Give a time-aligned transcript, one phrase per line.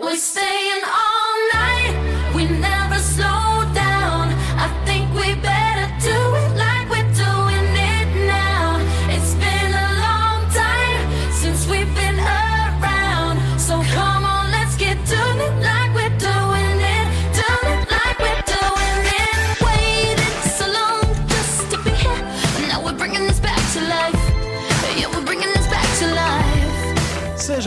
[0.00, 1.11] We're staying all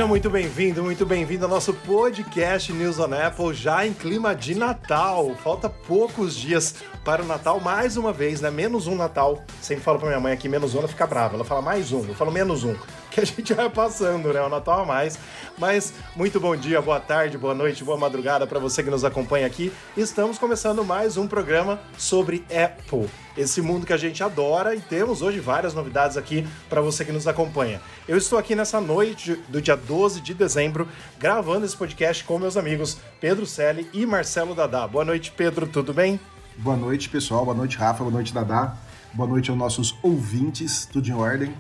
[0.06, 4.54] Seja muito bem-vindo, muito bem-vindo ao nosso podcast News on Apple, já em clima de
[4.54, 5.34] Natal.
[5.44, 8.52] Falta poucos dias para o Natal, mais uma vez, né?
[8.52, 9.44] Menos um Natal.
[9.60, 11.34] Sempre falo pra minha mãe aqui, menos um, ela fica brava.
[11.34, 12.76] Ela fala mais um, eu falo menos um.
[13.10, 14.42] Que a gente vai passando, né?
[14.42, 15.18] O Natal a mais.
[15.58, 19.48] Mas muito bom dia, boa tarde, boa noite, boa madrugada para você que nos acompanha
[19.48, 19.74] aqui.
[19.98, 25.22] Estamos começando mais um programa sobre Apple esse mundo que a gente adora e temos
[25.22, 27.82] hoje várias novidades aqui para você que nos acompanha.
[28.08, 30.88] Eu estou aqui nessa noite do dia 12 de dezembro
[31.20, 34.88] gravando esse podcast com meus amigos Pedro Selle e Marcelo Dadá.
[34.88, 36.20] Boa noite, Pedro, tudo bem?
[36.58, 37.44] Boa noite, pessoal.
[37.44, 38.04] Boa noite, Rafa.
[38.04, 38.78] Boa noite, Dadá.
[39.14, 40.86] Boa noite aos nossos ouvintes.
[40.86, 41.54] Tudo em ordem.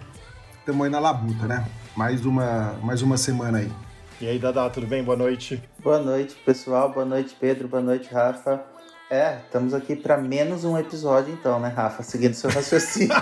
[0.59, 1.65] Estamos aí na labuta, né?
[1.95, 3.71] Mais uma, mais uma semana aí.
[4.21, 5.03] E aí, Dadá, tudo bem?
[5.03, 5.61] Boa noite.
[5.83, 6.91] Boa noite, pessoal.
[6.91, 7.67] Boa noite, Pedro.
[7.67, 8.63] Boa noite, Rafa.
[9.09, 12.01] É, estamos aqui para menos um episódio, então, né, Rafa?
[12.01, 13.13] Seguindo seu raciocínio.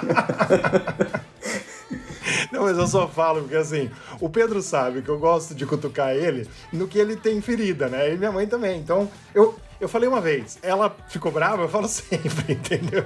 [2.52, 6.16] Não, mas eu só falo porque assim, o Pedro sabe que eu gosto de cutucar
[6.16, 8.14] ele no que ele tem ferida, né?
[8.14, 8.80] E minha mãe também.
[8.80, 13.04] Então, eu, eu falei uma vez, ela ficou brava, eu falo sempre, entendeu?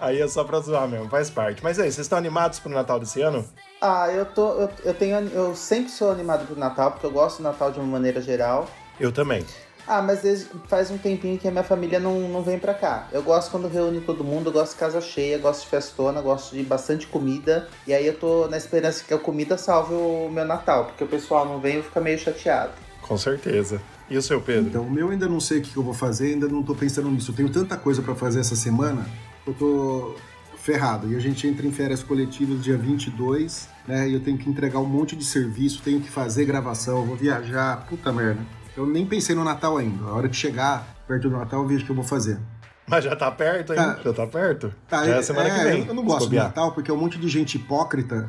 [0.00, 1.64] Aí é só pra zoar mesmo, faz parte.
[1.64, 3.44] Mas aí, vocês estão animados pro Natal desse ano?
[3.80, 4.52] ah, eu tô.
[4.52, 5.16] Eu, eu tenho.
[5.30, 8.68] Eu sempre sou animado pro Natal, porque eu gosto do Natal de uma maneira geral.
[9.00, 9.44] Eu também.
[9.86, 13.08] Ah, mas faz um tempinho que a minha família não, não vem pra cá.
[13.12, 16.54] Eu gosto quando reúne todo mundo, eu gosto de casa cheia, gosto de festona, gosto
[16.54, 17.68] de bastante comida.
[17.86, 21.08] E aí eu tô na esperança que a comida salve o meu Natal, porque o
[21.08, 22.72] pessoal não vem e fica meio chateado.
[23.02, 23.80] Com certeza.
[24.08, 24.68] E o seu Pedro?
[24.68, 27.10] Então, o meu ainda não sei o que eu vou fazer, ainda não tô pensando
[27.10, 27.30] nisso.
[27.30, 29.06] Eu tenho tanta coisa para fazer essa semana,
[29.44, 30.14] que eu tô
[30.56, 31.10] ferrado.
[31.10, 34.08] E a gente entra em férias coletivas dia 22, né?
[34.08, 37.86] E eu tenho que entregar um monte de serviço, tenho que fazer gravação, vou viajar,
[37.88, 38.40] puta merda.
[38.76, 40.04] Eu nem pensei no Natal ainda.
[40.04, 42.38] A hora que chegar perto do Natal, eu vejo o que eu vou fazer.
[42.86, 43.78] Mas já tá perto, hein?
[43.78, 44.00] Tá.
[44.04, 44.74] Já tá perto?
[44.88, 45.86] Tá, já é semana é, que vem.
[45.86, 46.36] Eu não gosto do.
[46.36, 48.28] Natal porque é um monte de gente hipócrita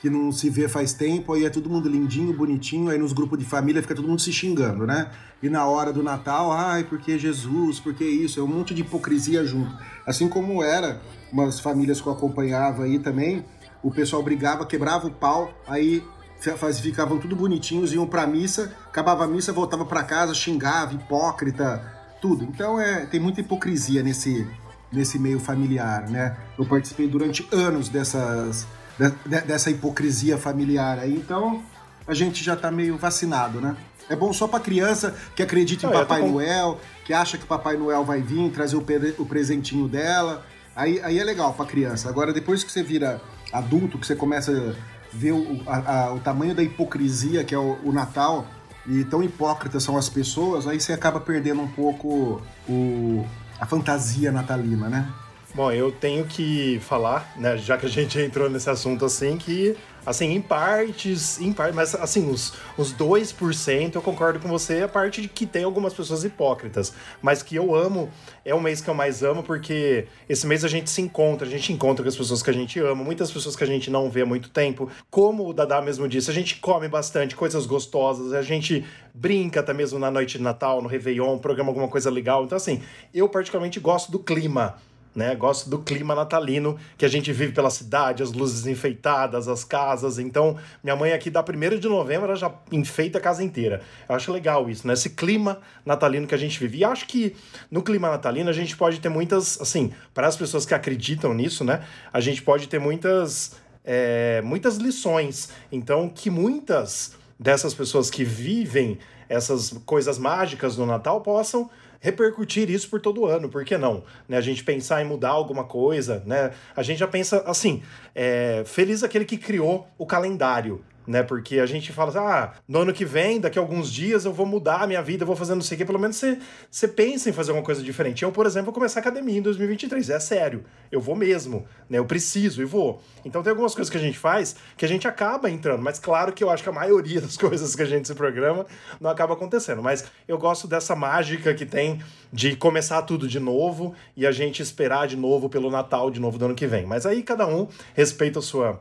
[0.00, 3.38] que não se vê faz tempo, aí é todo mundo lindinho, bonitinho, aí nos grupos
[3.38, 5.10] de família fica todo mundo se xingando, né?
[5.42, 9.44] E na hora do Natal, ai, porque Jesus, porque isso, é um monte de hipocrisia
[9.44, 9.76] junto.
[10.06, 11.00] Assim como era
[11.32, 13.44] umas famílias que eu acompanhava aí também,
[13.82, 16.02] o pessoal brigava, quebrava o pau, aí
[16.40, 21.82] ficavam tudo bonitinhos, iam pra missa, acabava a missa, voltava pra casa, xingava, hipócrita,
[22.20, 22.44] tudo.
[22.44, 24.46] Então é, tem muita hipocrisia nesse,
[24.92, 26.36] nesse meio familiar, né?
[26.58, 28.66] Eu participei durante anos dessas,
[28.98, 31.62] de- de- dessa hipocrisia familiar aí, então
[32.06, 33.76] a gente já tá meio vacinado, né?
[34.08, 37.44] É bom só pra criança que acredita em eu Papai com- Noel, que acha que
[37.44, 38.84] Papai Noel vai vir trazer o,
[39.18, 40.46] o presentinho dela.
[40.74, 42.08] Aí, aí é legal pra criança.
[42.08, 43.20] Agora, depois que você vira
[43.52, 44.74] adulto, que você começa
[45.12, 48.46] ver o, a- a- o tamanho da hipocrisia que é o, o Natal,
[48.86, 53.26] e tão hipócritas são as pessoas, aí você acaba perdendo um pouco o,
[53.60, 55.06] a fantasia natalina, né?
[55.54, 59.76] Bom, eu tenho que falar, né, já que a gente entrou nesse assunto assim, que,
[60.08, 65.20] assim, em partes, em mas assim, os, os 2% eu concordo com você, a parte
[65.20, 68.10] de que tem algumas pessoas hipócritas, mas que eu amo,
[68.42, 71.50] é o mês que eu mais amo, porque esse mês a gente se encontra, a
[71.50, 74.10] gente encontra com as pessoas que a gente ama, muitas pessoas que a gente não
[74.10, 78.32] vê há muito tempo, como o Dadá mesmo disse, a gente come bastante coisas gostosas,
[78.32, 82.44] a gente brinca até mesmo na noite de Natal, no Réveillon, programa alguma coisa legal,
[82.44, 82.80] então assim,
[83.12, 84.76] eu particularmente gosto do clima,
[85.14, 85.34] né?
[85.34, 90.18] Gosto do clima natalino que a gente vive pela cidade, as luzes enfeitadas, as casas.
[90.18, 93.82] Então, minha mãe aqui da 1 de novembro ela já enfeita a casa inteira.
[94.08, 94.92] Eu acho legal isso, né?
[94.92, 96.78] Esse clima natalino que a gente vive.
[96.78, 97.34] E acho que
[97.70, 101.64] no clima natalino a gente pode ter muitas, assim, para as pessoas que acreditam nisso,
[101.64, 101.84] né?
[102.12, 105.50] A gente pode ter muitas, é, muitas lições.
[105.72, 112.88] Então, que muitas dessas pessoas que vivem essas coisas mágicas no Natal possam repercutir isso
[112.88, 114.04] por todo ano, por que não?
[114.28, 116.52] Né, a gente pensar em mudar alguma coisa, né?
[116.76, 117.82] A gente já pensa assim,
[118.14, 121.22] é, feliz aquele que criou o calendário, né?
[121.22, 124.32] Porque a gente fala assim, ah, no ano que vem, daqui a alguns dias eu
[124.32, 125.84] vou mudar a minha vida, eu vou fazer não sei o quê.
[125.86, 126.38] Pelo menos você,
[126.70, 128.22] você pensa em fazer alguma coisa diferente.
[128.22, 130.10] Eu, por exemplo, vou começar a academia em 2023.
[130.10, 130.64] É sério.
[130.92, 131.98] Eu vou mesmo, né?
[131.98, 133.02] Eu preciso e vou.
[133.24, 135.82] Então tem algumas coisas que a gente faz que a gente acaba entrando.
[135.82, 138.66] Mas claro que eu acho que a maioria das coisas que a gente se programa
[139.00, 139.82] não acaba acontecendo.
[139.82, 144.60] Mas eu gosto dessa mágica que tem de começar tudo de novo e a gente
[144.60, 146.84] esperar de novo pelo Natal de novo do ano que vem.
[146.84, 148.78] Mas aí cada um respeita a sua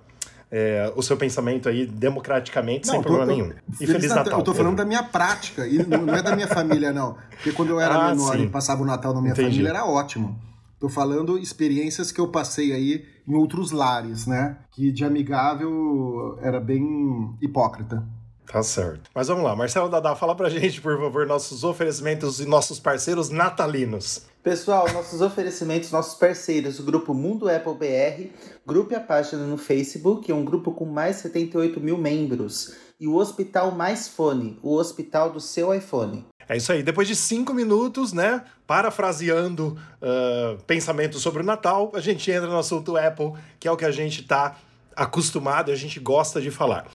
[0.52, 3.54] é, o seu pensamento aí democraticamente, sem Não, tô- problema tô- nenhum.
[3.80, 4.40] E Feliz Natal.
[4.40, 7.16] Eu tô falando da minha prática, e não não é da minha família, não.
[7.32, 8.44] Porque quando eu era Ah, menor sim.
[8.44, 9.50] e passava o Natal na minha Entendi.
[9.50, 10.40] família, era ótimo.
[10.80, 14.58] Tô falando experiências que eu passei aí em outros lares, né?
[14.72, 18.04] Que de amigável era bem hipócrita.
[18.48, 19.10] Tá certo.
[19.14, 23.30] Mas vamos lá, Marcelo Dadá, fala pra gente, por favor, nossos oferecimentos e nossos parceiros
[23.30, 24.26] natalinos.
[24.42, 28.32] Pessoal, nossos oferecimentos, nossos parceiros, o grupo Mundo Apple BR,
[28.66, 32.74] grupo e a página no Facebook, é um grupo com mais de 78 mil membros.
[33.00, 36.26] E o Hospital Mais Fone, o hospital do seu iPhone.
[36.50, 36.82] É isso aí.
[36.82, 38.44] Depois de cinco minutos, né?
[38.66, 43.78] Parafraseando ah, pensamentos sobre o Natal, a gente entra no assunto Apple, que é o
[43.78, 44.56] que a gente tá
[44.96, 46.88] acostumado e a gente gosta de falar.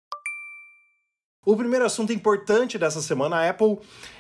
[1.44, 3.78] O primeiro assunto importante dessa semana, a Apple,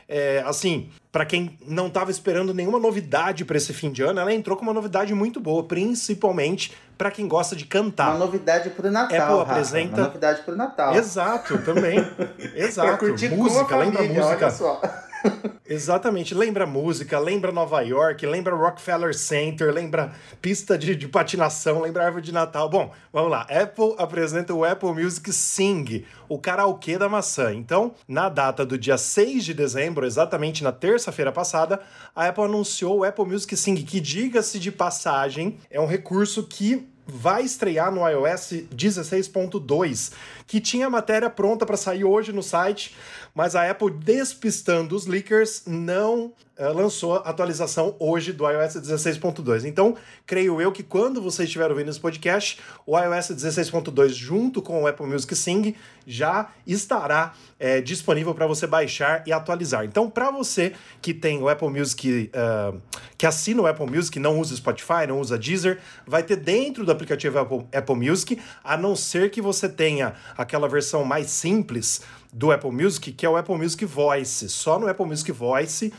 [0.08, 4.32] é, assim, para quem não estava esperando nenhuma novidade para esse fim de ano, ela
[4.32, 8.10] entrou com uma novidade muito boa, principalmente para quem gosta de cantar.
[8.12, 10.94] Uma novidade pro Natal, Apple Rafa, apresenta- Uma novidade pro Natal.
[10.94, 11.98] Exato, também.
[12.56, 12.88] Exato.
[12.88, 14.46] Pra curtir música, lembra família, música.
[14.46, 14.80] olha só.
[15.66, 22.04] Exatamente, lembra música, lembra Nova York, lembra Rockefeller Center, lembra pista de, de patinação, lembra
[22.04, 22.68] árvore de Natal.
[22.68, 23.42] Bom, vamos lá.
[23.42, 27.54] Apple apresenta o Apple Music Sing, o karaokê da maçã.
[27.54, 31.80] Então, na data do dia 6 de dezembro, exatamente na terça-feira passada,
[32.14, 36.89] a Apple anunciou o Apple Music Sing, que, diga-se de passagem, é um recurso que
[37.06, 40.12] vai estrear no iOS 16.2,
[40.46, 42.96] que tinha a matéria pronta para sair hoje no site,
[43.34, 49.64] mas a Apple, despistando os leakers, não eh, lançou a atualização hoje do iOS 16.2.
[49.64, 54.82] Então, creio eu que quando você estiver ouvindo esse podcast, o iOS 16.2 junto com
[54.82, 55.74] o Apple Music Sing
[56.06, 59.86] já estará eh, disponível para você baixar e atualizar.
[59.86, 62.74] Então, para você que tem o Apple Music, ah,
[63.16, 66.92] que assina o Apple Music, não usa Spotify, não usa Deezer, vai ter dentro do
[67.00, 72.02] aplicativo Apple, Apple Music, a não ser que você tenha aquela versão mais simples
[72.32, 74.48] do Apple Music, que é o Apple Music Voice.
[74.48, 75.92] Só no Apple Music Voice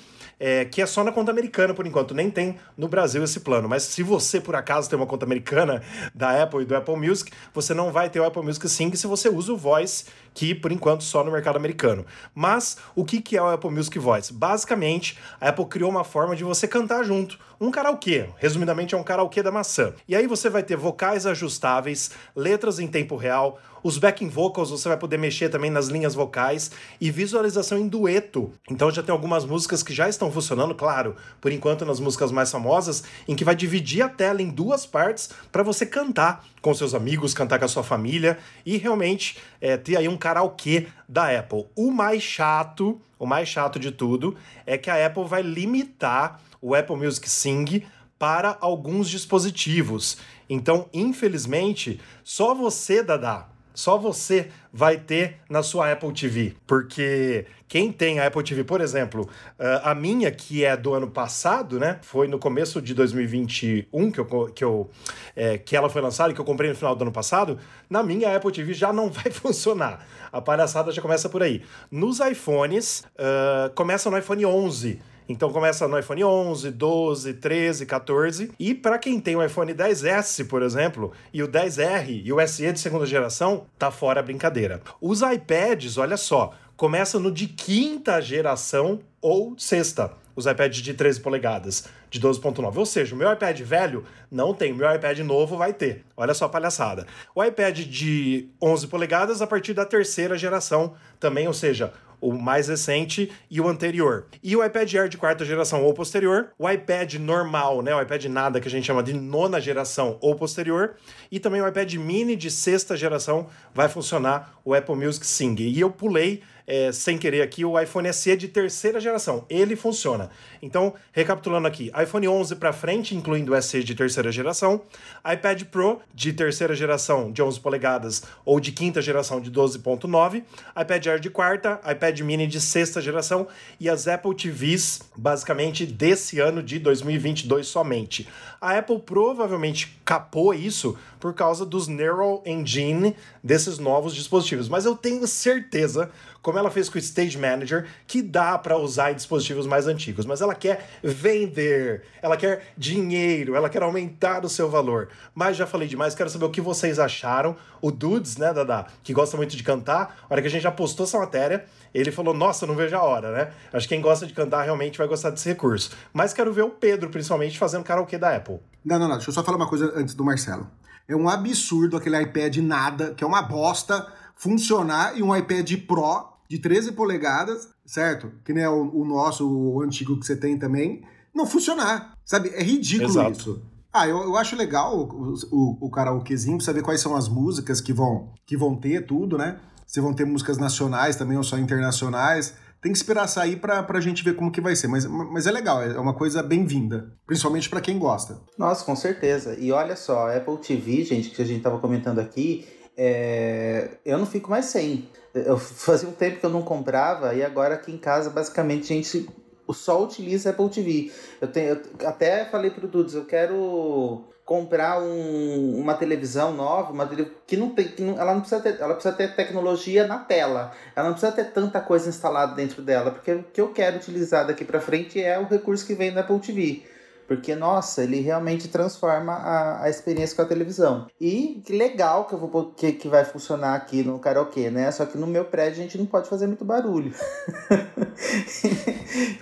[0.44, 3.69] é, que é só na conta americana por enquanto, nem tem no Brasil esse plano.
[3.69, 5.83] Mas se você por acaso tem uma conta americana
[6.15, 9.06] da Apple e do Apple Music, você não vai ter o Apple Music Sync se
[9.06, 12.06] você usa o Voice, que por enquanto só no mercado americano.
[12.33, 14.33] Mas o que, que é o Apple Music Voice?
[14.33, 17.38] Basicamente, a Apple criou uma forma de você cantar junto.
[17.60, 19.94] Um karaokê, resumidamente é um karaokê da maçã.
[20.07, 24.88] E aí você vai ter vocais ajustáveis, letras em tempo real, os backing vocals você
[24.88, 28.51] vai poder mexer também nas linhas vocais e visualização em dueto.
[28.69, 32.51] Então já tem algumas músicas que já estão funcionando, claro, por enquanto nas músicas mais
[32.51, 36.94] famosas, em que vai dividir a tela em duas partes para você cantar com seus
[36.94, 41.65] amigos, cantar com a sua família e realmente é, ter aí um karaokê da Apple.
[41.75, 46.75] O mais chato, o mais chato de tudo, é que a Apple vai limitar o
[46.75, 47.83] Apple Music Sing
[48.18, 50.18] para alguns dispositivos.
[50.47, 56.56] Então, infelizmente, só você, Dadá, só você vai ter na sua Apple TV.
[56.65, 59.29] Porque quem tem a Apple TV, por exemplo,
[59.59, 62.00] ah, a minha, que é do ano passado, né?
[62.01, 64.89] Foi no começo de 2021 que, eu, que, eu,
[65.35, 67.57] é, que ela foi lançada e que eu comprei no final do ano passado.
[67.89, 70.06] Na minha Apple TV já não vai funcionar.
[70.31, 71.63] A palhaçada já começa por aí.
[71.89, 75.11] Nos iPhones, ah, começa no iPhone 11.
[75.31, 78.51] Então começa no iPhone 11, 12, 13, 14.
[78.60, 82.72] E para quem tem o iPhone 10S, por exemplo, e o 10R e o SE
[82.72, 84.81] de segunda geração, tá fora a brincadeira.
[85.00, 90.11] Os iPads, olha só, começam no de quinta geração ou sexta.
[90.35, 92.78] Os iPads de 13 polegadas, de 12.9.
[92.78, 96.04] Ou seja, o meu iPad velho não tem, o meu iPad novo vai ter.
[96.16, 97.06] Olha só a palhaçada.
[97.33, 102.68] O iPad de 11 polegadas a partir da terceira geração também, ou seja, o mais
[102.68, 104.28] recente e o anterior.
[104.44, 108.25] E o iPad Air de quarta geração ou posterior, o iPad normal, né, o iPad
[108.25, 110.95] nada que a gente chama de nona geração ou posterior,
[111.31, 115.56] e também o iPad mini de sexta geração vai funcionar o Apple Music Sing.
[115.59, 119.45] E eu pulei é, sem querer aqui o iPhone SE de terceira geração.
[119.49, 120.30] Ele funciona.
[120.61, 124.81] Então, recapitulando aqui, iPhone 11 para frente, incluindo o SE de terceira geração,
[125.30, 130.44] iPad Pro de terceira geração de 11 polegadas ou de quinta geração de 12.9,
[130.81, 136.40] iPad Air de quarta, iPad Mini de sexta geração e as Apple TVs, basicamente desse
[136.40, 138.30] ano de 2022 somente.
[138.61, 144.95] A Apple provavelmente capou isso por causa dos Neural Engine desses novos dispositivos, mas eu
[144.95, 146.11] tenho certeza,
[146.42, 150.26] como ela fez com o Stage Manager, que dá para usar em dispositivos mais antigos,
[150.26, 155.10] mas ela quer vender, ela quer dinheiro, ela quer aumentar o seu valor.
[155.36, 157.56] Mas já falei demais, quero saber o que vocês acharam.
[157.81, 160.71] O Dudes, né, Dada, que gosta muito de cantar, a hora que a gente já
[160.71, 163.52] postou essa matéria, ele falou: Nossa, não vejo a hora, né?
[163.71, 165.92] Acho que quem gosta de cantar realmente vai gostar desse recurso.
[166.14, 168.60] Mas quero ver o Pedro, principalmente, fazendo karaokê da Apple.
[168.83, 169.16] Não, não, não.
[169.16, 170.69] Deixa eu só falar uma coisa antes do Marcelo.
[171.07, 176.31] É um absurdo aquele iPad nada, que é uma bosta, funcionar e um iPad Pro
[176.52, 178.30] de 13 polegadas, certo?
[178.44, 181.02] Que nem é o, o nosso, o antigo que você tem também,
[181.34, 182.12] não funcionar.
[182.26, 182.50] Sabe?
[182.50, 183.31] É ridículo Exato.
[183.31, 183.62] isso.
[183.94, 187.80] Ah, eu, eu acho legal o, o, o karaokezinho, pra saber quais são as músicas
[187.80, 189.62] que vão, que vão ter, tudo, né?
[189.88, 192.54] Se vão ter músicas nacionais também ou só internacionais.
[192.81, 194.90] Tem que esperar sair pra, pra gente ver como que vai ser.
[194.90, 197.14] Mas, mas é legal, é uma coisa bem-vinda.
[197.26, 198.42] Principalmente pra quem gosta.
[198.58, 199.56] Nossa, com certeza.
[199.58, 202.68] E olha só, a Apple TV, gente, que a gente tava comentando aqui,
[202.98, 205.10] é, eu não fico mais sem.
[205.33, 208.95] Eu fazia um tempo que eu não comprava e agora aqui em casa, basicamente, a
[208.95, 209.30] gente
[209.74, 211.12] só utiliza Apple TV.
[211.40, 211.69] Eu, tenho,
[212.00, 217.07] eu até falei pro Dudes, eu quero comprar um, uma televisão nova, uma
[217.48, 220.74] que não tem, que não, ela não precisa ter, ela precisa ter tecnologia na tela.
[220.94, 224.45] Ela não precisa ter tanta coisa instalada dentro dela, porque o que eu quero utilizar
[224.45, 226.83] daqui para frente é o recurso que vem da Apple TV.
[227.31, 231.07] Porque, nossa, ele realmente transforma a, a experiência com a televisão.
[231.18, 234.92] E que legal que, eu vou, que, que vai funcionar aqui no karaokê, né?
[234.92, 237.14] Só que no meu prédio a gente não pode fazer muito barulho.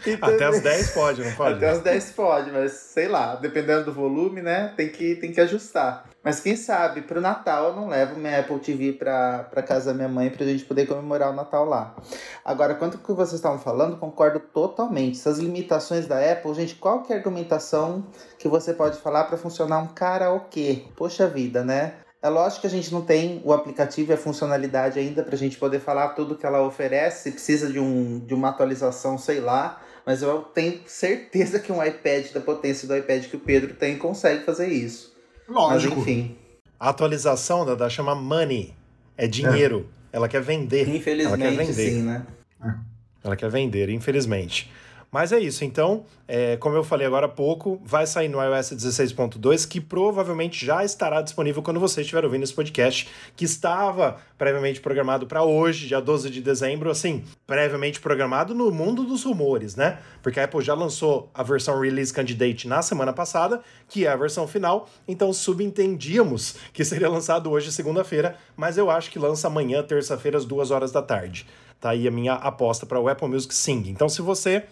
[0.05, 1.55] Então, Até as 10 pode, não pode?
[1.55, 4.73] Até as 10 pode, mas sei lá, dependendo do volume, né?
[4.75, 6.09] Tem que, tem que ajustar.
[6.21, 9.93] Mas quem sabe, pro Natal eu não levo minha Apple TV pra, pra casa da
[9.93, 11.95] minha mãe pra gente poder comemorar o Natal lá.
[12.43, 15.17] Agora, quanto que vocês estavam falando, concordo totalmente.
[15.17, 18.05] Essas limitações da Apple, gente, qual que é argumentação
[18.37, 20.83] que você pode falar para funcionar um karaokê?
[20.97, 21.93] Poxa vida, né?
[22.21, 25.37] É lógico que a gente não tem o aplicativo e a funcionalidade ainda para a
[25.37, 29.81] gente poder falar tudo que ela oferece, precisa de, um, de uma atualização, sei lá,
[30.05, 33.97] mas eu tenho certeza que um iPad da potência do iPad que o Pedro tem
[33.97, 35.17] consegue fazer isso.
[35.49, 35.95] Lógico.
[35.97, 36.35] Mas enfim.
[36.79, 38.73] A atualização da, da chama money.
[39.17, 39.87] É dinheiro.
[40.11, 40.81] Ela quer vender.
[40.81, 41.91] ela quer Infelizmente, vender.
[41.91, 42.25] sim, né?
[43.23, 44.71] Ela quer vender, infelizmente.
[45.11, 48.73] Mas é isso, então, é, como eu falei agora há pouco, vai sair no iOS
[48.73, 54.79] 16.2, que provavelmente já estará disponível quando você estiver ouvindo esse podcast, que estava previamente
[54.79, 59.97] programado para hoje, dia 12 de dezembro, assim, previamente programado no mundo dos rumores, né?
[60.21, 64.15] Porque a Apple já lançou a versão Release Candidate na semana passada, que é a
[64.15, 69.81] versão final, então subentendíamos que seria lançado hoje, segunda-feira, mas eu acho que lança amanhã,
[69.81, 71.47] terça-feira, às duas horas da tarde.
[71.79, 73.89] Tá aí a minha aposta para o Apple Music Sing.
[73.89, 74.65] Então, se você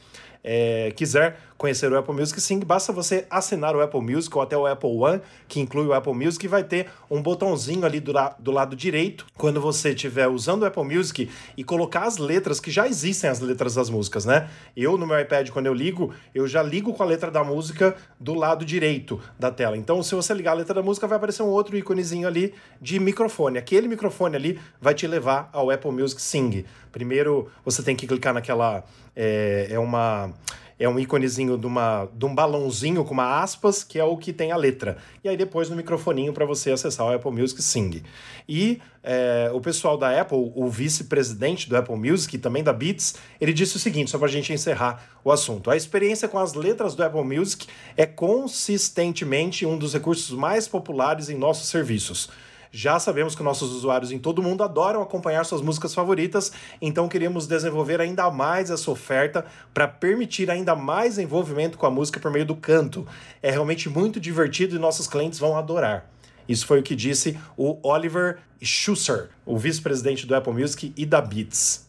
[0.50, 4.56] é, quiser conhecer o Apple Music Sing, basta você assinar o Apple Music ou até
[4.56, 8.12] o Apple One, que inclui o Apple Music, e vai ter um botãozinho ali do,
[8.12, 12.60] la do lado direito, quando você estiver usando o Apple Music e colocar as letras,
[12.60, 14.50] que já existem as letras das músicas, né?
[14.76, 17.96] Eu, no meu iPad, quando eu ligo, eu já ligo com a letra da música
[18.20, 19.76] do lado direito da tela.
[19.76, 23.00] Então, se você ligar a letra da música, vai aparecer um outro íconezinho ali de
[23.00, 23.58] microfone.
[23.58, 26.66] Aquele microfone ali vai te levar ao Apple Music Sing.
[26.92, 28.84] Primeiro, você tem que clicar naquela...
[29.20, 30.32] É, é uma
[30.80, 34.32] é um íconezinho de, uma, de um balãozinho com uma aspas, que é o que
[34.32, 34.98] tem a letra.
[35.24, 38.04] E aí depois no microfoninho para você acessar o Apple Music Sing.
[38.48, 43.16] E é, o pessoal da Apple, o vice-presidente do Apple Music e também da Beats,
[43.40, 45.72] ele disse o seguinte, só para a gente encerrar o assunto.
[45.72, 47.66] A experiência com as letras do Apple Music
[47.96, 52.30] é consistentemente um dos recursos mais populares em nossos serviços.
[52.72, 57.48] Já sabemos que nossos usuários em todo mundo adoram acompanhar suas músicas favoritas, então queríamos
[57.48, 62.46] desenvolver ainda mais essa oferta para permitir ainda mais envolvimento com a música por meio
[62.46, 63.08] do canto.
[63.42, 66.10] É realmente muito divertido e nossos clientes vão adorar.
[66.48, 71.22] Isso foi o que disse o Oliver Schusser, o vice-presidente do Apple Music e da
[71.22, 71.86] Beats.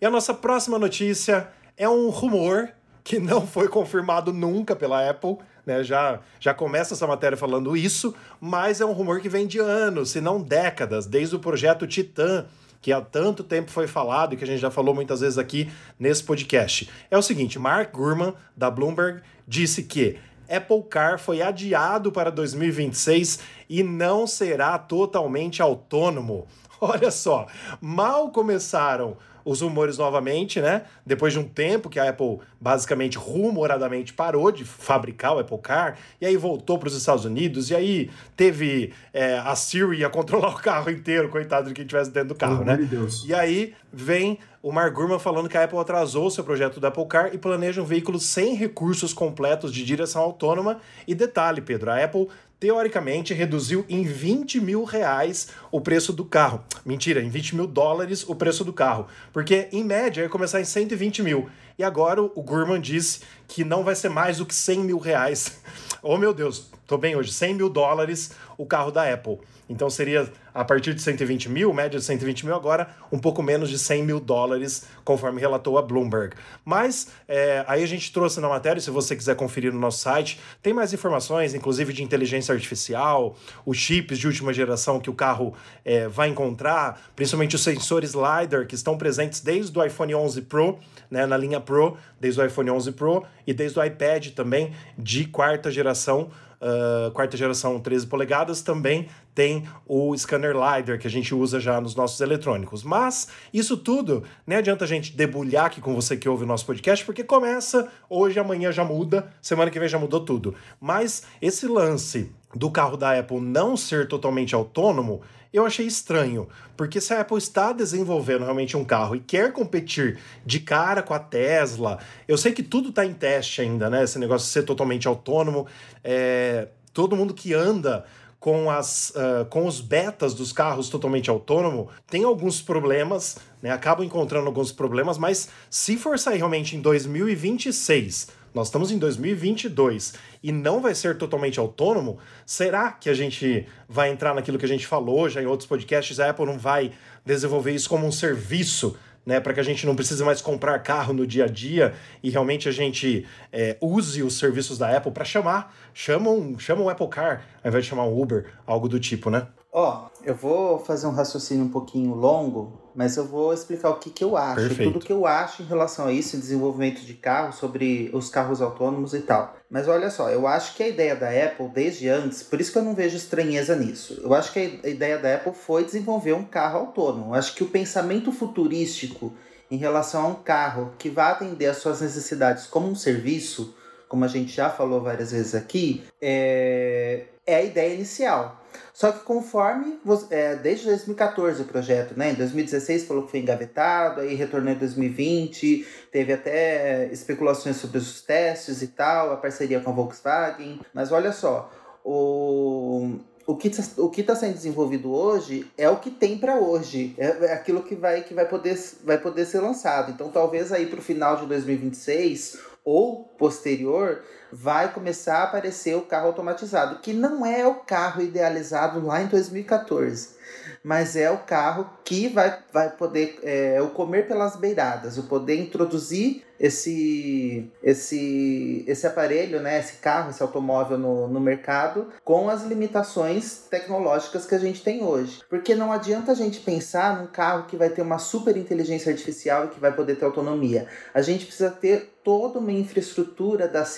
[0.00, 2.70] E a nossa próxima notícia é um rumor
[3.04, 5.82] que não foi confirmado nunca pela Apple, né?
[5.82, 10.10] Já, já começa essa matéria falando isso, mas é um rumor que vem de anos,
[10.10, 12.46] se não décadas, desde o projeto Titan,
[12.80, 15.70] que há tanto tempo foi falado e que a gente já falou muitas vezes aqui
[15.98, 16.90] nesse podcast.
[17.10, 20.18] É o seguinte, Mark Gurman, da Bloomberg, disse que
[20.50, 23.38] Apple Car foi adiado para 2026
[23.70, 26.46] e não será totalmente autônomo.
[26.84, 27.46] Olha só,
[27.80, 30.82] mal começaram os rumores novamente, né?
[31.06, 35.96] Depois de um tempo que a Apple basicamente rumoradamente parou de fabricar o Apple Car,
[36.20, 40.50] e aí voltou para os Estados Unidos, e aí teve é, a Siri a controlar
[40.54, 42.76] o carro inteiro, coitado de quem estivesse dentro do carro, Pelo né?
[42.76, 43.24] de Deus.
[43.26, 46.86] E aí vem o Mark Gurman falando que a Apple atrasou o seu projeto do
[46.86, 50.78] Apple Car e planeja um veículo sem recursos completos de direção autônoma.
[51.06, 52.28] E detalhe, Pedro, a Apple
[52.62, 56.62] teoricamente reduziu em 20 mil reais o preço do carro.
[56.86, 59.08] Mentira, em 20 mil dólares o preço do carro.
[59.32, 61.50] Porque, em média, ia começar em 120 mil.
[61.76, 65.60] E agora o Gurman disse que não vai ser mais do que 100 mil reais.
[66.00, 67.32] oh, meu Deus, tô bem hoje.
[67.32, 69.40] 100 mil dólares o carro da Apple.
[69.72, 73.70] Então seria a partir de 120 mil, média de 120 mil, agora um pouco menos
[73.70, 76.36] de 100 mil dólares, conforme relatou a Bloomberg.
[76.62, 80.38] Mas é, aí a gente trouxe na matéria, se você quiser conferir no nosso site,
[80.62, 85.54] tem mais informações, inclusive de inteligência artificial, os chips de última geração que o carro
[85.84, 90.78] é, vai encontrar, principalmente os sensores LiDAR que estão presentes desde o iPhone 11 Pro,
[91.10, 95.24] né, na linha Pro, desde o iPhone 11 Pro e desde o iPad também de
[95.24, 96.30] quarta geração
[96.62, 101.80] uh, quarta geração 13 polegadas, também tem o scanner LiDAR que a gente usa já
[101.80, 102.82] nos nossos eletrônicos.
[102.82, 106.66] Mas isso tudo, nem adianta a gente debulhar aqui com você que ouve o nosso
[106.66, 110.54] podcast, porque começa hoje, amanhã já muda, semana que vem já mudou tudo.
[110.80, 115.22] Mas esse lance do carro da Apple não ser totalmente autônomo,
[115.52, 120.18] eu achei estranho, porque se a Apple está desenvolvendo realmente um carro e quer competir
[120.46, 124.02] de cara com a Tesla, eu sei que tudo está em teste ainda, né?
[124.02, 125.66] Esse negócio de ser totalmente autônomo,
[126.02, 126.68] é...
[126.94, 128.04] todo mundo que anda
[128.42, 133.70] com, as, uh, com os betas dos carros totalmente autônomo tem alguns problemas, né?
[133.70, 140.14] Acabam encontrando alguns problemas, mas se for sair realmente em 2026 nós estamos em 2022
[140.42, 144.68] e não vai ser totalmente autônomo, será que a gente vai entrar naquilo que a
[144.68, 146.18] gente falou já em outros podcasts?
[146.18, 146.90] A Apple não vai
[147.24, 151.12] desenvolver isso como um serviço né, para que a gente não precise mais comprar carro
[151.12, 155.24] no dia a dia e realmente a gente é, use os serviços da Apple para
[155.24, 159.30] chamar, chamam, chamam o Apple Car ao invés de chamar um Uber, algo do tipo,
[159.30, 159.46] né?
[159.74, 164.10] Ó, eu vou fazer um raciocínio um pouquinho longo, mas eu vou explicar o que,
[164.10, 164.92] que eu acho, Perfeito.
[164.92, 168.60] tudo que eu acho em relação a isso, em desenvolvimento de carro, sobre os carros
[168.60, 169.56] autônomos e tal.
[169.70, 172.76] Mas olha só, eu acho que a ideia da Apple, desde antes, por isso que
[172.76, 176.44] eu não vejo estranheza nisso, eu acho que a ideia da Apple foi desenvolver um
[176.44, 177.30] carro autônomo.
[177.30, 179.32] Eu acho que o pensamento futurístico
[179.70, 183.74] em relação a um carro que vai atender às suas necessidades como um serviço,
[184.06, 188.61] como a gente já falou várias vezes aqui, é, é a ideia inicial.
[188.92, 189.98] Só que conforme,
[190.30, 192.32] é, desde 2014 o projeto, né?
[192.32, 198.20] Em 2016 falou que foi engavetado, aí retornou em 2020, teve até especulações sobre os
[198.22, 200.80] testes e tal, a parceria com a Volkswagen.
[200.92, 201.70] Mas olha só,
[202.04, 207.14] o, o que tá, o está sendo desenvolvido hoje é o que tem para hoje.
[207.18, 210.12] É, é aquilo que vai, que vai, poder, vai poder ser lançado.
[210.12, 216.02] Então talvez aí para o final de 2026 ou posterior vai começar a aparecer o
[216.02, 220.36] carro automatizado, que não é o carro idealizado lá em 2014,
[220.84, 225.56] mas é o carro que vai, vai poder é, o comer pelas beiradas, o poder
[225.56, 232.62] introduzir esse, esse, esse aparelho, né, esse carro, esse automóvel no, no mercado com as
[232.62, 235.42] limitações tecnológicas que a gente tem hoje.
[235.50, 239.64] Porque não adianta a gente pensar num carro que vai ter uma super inteligência artificial
[239.64, 240.86] e que vai poder ter autonomia.
[241.12, 243.88] A gente precisa ter toda uma infraestrutura das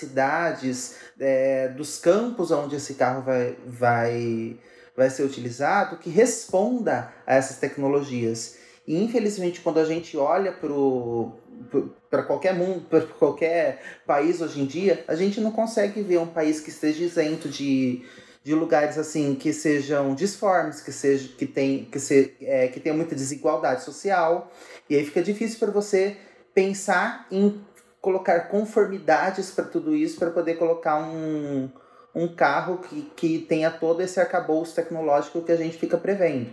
[0.45, 4.57] cidades, é, dos campos onde esse carro vai, vai,
[4.95, 8.57] vai ser utilizado que responda a essas tecnologias.
[8.87, 15.03] E infelizmente, quando a gente olha para qualquer mundo, para qualquer país hoje em dia,
[15.07, 18.03] a gente não consegue ver um país que esteja isento de,
[18.43, 22.95] de lugares assim que sejam disformes, que seja que tem que ser é, que tenha
[22.95, 24.51] muita desigualdade social.
[24.87, 26.15] E aí fica difícil para você
[26.53, 27.59] pensar em
[28.05, 31.67] colocar conformidades para tudo isso para poder colocar um,
[32.13, 36.51] um carro que, que tenha todo esse arcabouço tecnológico que a gente fica prevendo.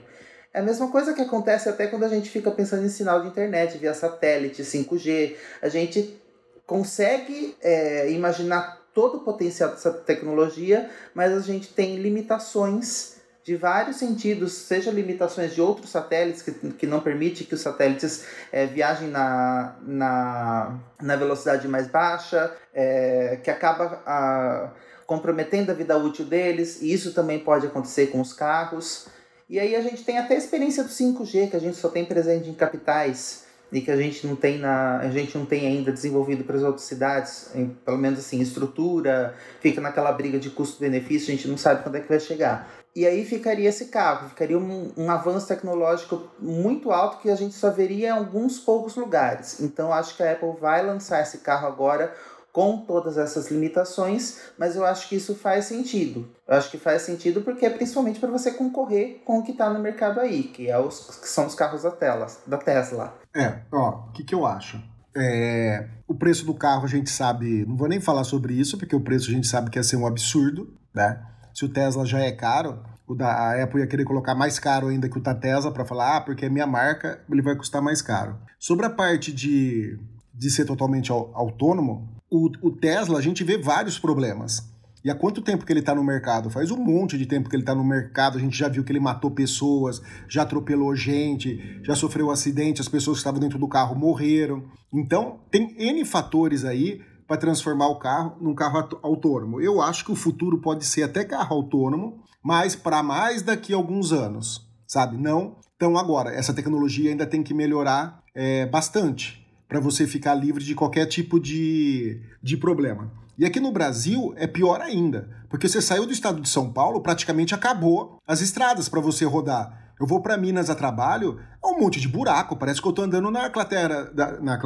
[0.54, 3.28] É a mesma coisa que acontece até quando a gente fica pensando em sinal de
[3.28, 5.36] internet via satélite, 5G.
[5.60, 6.18] A gente
[6.66, 13.96] consegue é, imaginar todo o potencial dessa tecnologia, mas a gente tem limitações de vários
[13.96, 19.08] sentidos, seja limitações de outros satélites que, que não permite que os satélites é, viajem
[19.08, 24.70] na, na, na velocidade mais baixa, é, que acaba a,
[25.06, 29.08] comprometendo a vida útil deles, e isso também pode acontecer com os carros.
[29.50, 32.04] E aí a gente tem até a experiência do 5G, que a gente só tem
[32.04, 35.90] presente em capitais e que a gente não tem na a gente não tem ainda
[35.90, 41.32] desenvolvido para as outras cidades, em, pelo menos assim, estrutura, fica naquela briga de custo-benefício,
[41.32, 42.68] a gente não sabe quando é que vai chegar.
[42.94, 47.54] E aí ficaria esse carro, ficaria um, um avanço tecnológico muito alto que a gente
[47.54, 49.60] só veria em alguns poucos lugares.
[49.60, 52.14] Então acho que a Apple vai lançar esse carro agora
[52.52, 56.28] com todas essas limitações, mas eu acho que isso faz sentido.
[56.46, 59.70] Eu acho que faz sentido porque é principalmente para você concorrer com o que está
[59.70, 63.18] no mercado aí, que, é os, que são os carros da, tela, da Tesla.
[63.34, 64.78] É, ó, o que, que eu acho?
[65.16, 68.94] É, o preço do carro a gente sabe, não vou nem falar sobre isso, porque
[68.94, 71.22] o preço a gente sabe que ia ser um absurdo, né?
[71.54, 74.88] Se o Tesla já é caro, o da a Apple ia querer colocar mais caro
[74.88, 77.82] ainda que o da Tesla para falar, ah, porque é minha marca, ele vai custar
[77.82, 78.38] mais caro.
[78.58, 79.98] Sobre a parte de,
[80.34, 84.66] de ser totalmente autônomo, o, o Tesla, a gente vê vários problemas.
[85.04, 86.48] E há quanto tempo que ele está no mercado?
[86.48, 88.38] Faz um monte de tempo que ele está no mercado.
[88.38, 92.88] A gente já viu que ele matou pessoas, já atropelou gente, já sofreu acidente, as
[92.88, 94.64] pessoas que estavam dentro do carro morreram.
[94.92, 99.60] Então, tem N fatores aí para transformar o carro num carro autônomo.
[99.60, 103.76] Eu acho que o futuro pode ser até carro autônomo, mas para mais daqui a
[103.76, 105.18] alguns anos, sabe?
[105.18, 105.56] Não.
[105.76, 109.41] Então, agora, essa tecnologia ainda tem que melhorar é, bastante
[109.72, 113.10] para você ficar livre de qualquer tipo de, de problema.
[113.38, 117.00] E aqui no Brasil é pior ainda, porque você saiu do estado de São Paulo,
[117.00, 119.94] praticamente acabou as estradas para você rodar.
[119.98, 123.00] Eu vou para Minas a trabalho, é um monte de buraco, parece que eu tô
[123.00, 124.60] andando na cratera da, na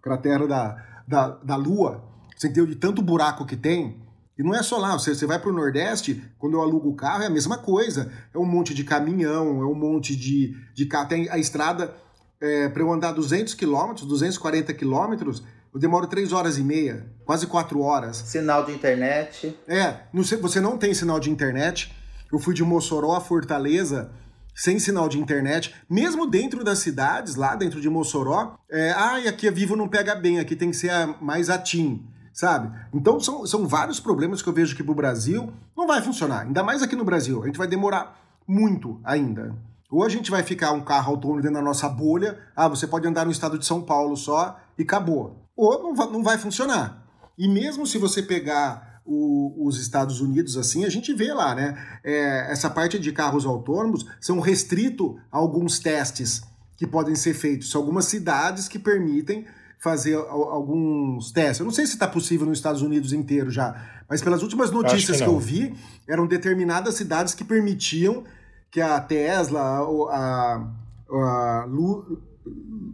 [0.00, 2.02] cratera da, da, da Lua.
[2.34, 2.66] Você entendeu?
[2.66, 4.00] De tanto buraco que tem.
[4.38, 6.96] E não é só lá, você, você vai para o Nordeste, quando eu alugo o
[6.96, 8.10] carro, é a mesma coisa.
[8.32, 11.08] É um monte de caminhão, é um monte de, de carro.
[11.08, 11.94] Tem a estrada,
[12.40, 17.46] é, para eu andar 200 quilômetros, 240 quilômetros, eu demoro três horas e meia, quase
[17.46, 18.16] quatro horas.
[18.16, 19.58] Sinal de internet.
[19.68, 20.00] É,
[20.40, 21.94] você não tem sinal de internet.
[22.32, 24.10] Eu fui de Mossoró a Fortaleza
[24.54, 28.56] sem sinal de internet, mesmo dentro das cidades, lá dentro de Mossoró.
[28.70, 31.50] É, ah, e aqui a Vivo não pega bem, aqui tem que ser a, mais
[31.50, 32.74] a TIM, sabe?
[32.92, 36.62] Então são, são vários problemas que eu vejo que pro Brasil não vai funcionar, ainda
[36.62, 37.42] mais aqui no Brasil.
[37.42, 38.18] A gente vai demorar
[38.48, 39.54] muito ainda.
[39.90, 43.06] Ou a gente vai ficar um carro autônomo dentro da nossa bolha, ah, você pode
[43.06, 47.02] andar no estado de São Paulo só e acabou ou não vai, não vai funcionar.
[47.38, 51.76] E mesmo se você pegar o, os Estados Unidos assim, a gente vê lá, né?
[52.04, 56.42] É, essa parte de carros autônomos são restrito a alguns testes
[56.76, 57.70] que podem ser feitos.
[57.70, 59.46] São algumas cidades que permitem
[59.78, 61.60] fazer alguns testes.
[61.60, 65.18] Eu não sei se está possível nos Estados Unidos inteiro já, mas pelas últimas notícias
[65.18, 65.74] que, que, eu vi,
[66.08, 68.24] eram determinadas cidades que permitiam
[68.70, 70.68] que a Tesla, a, a,
[71.10, 72.20] a Lu,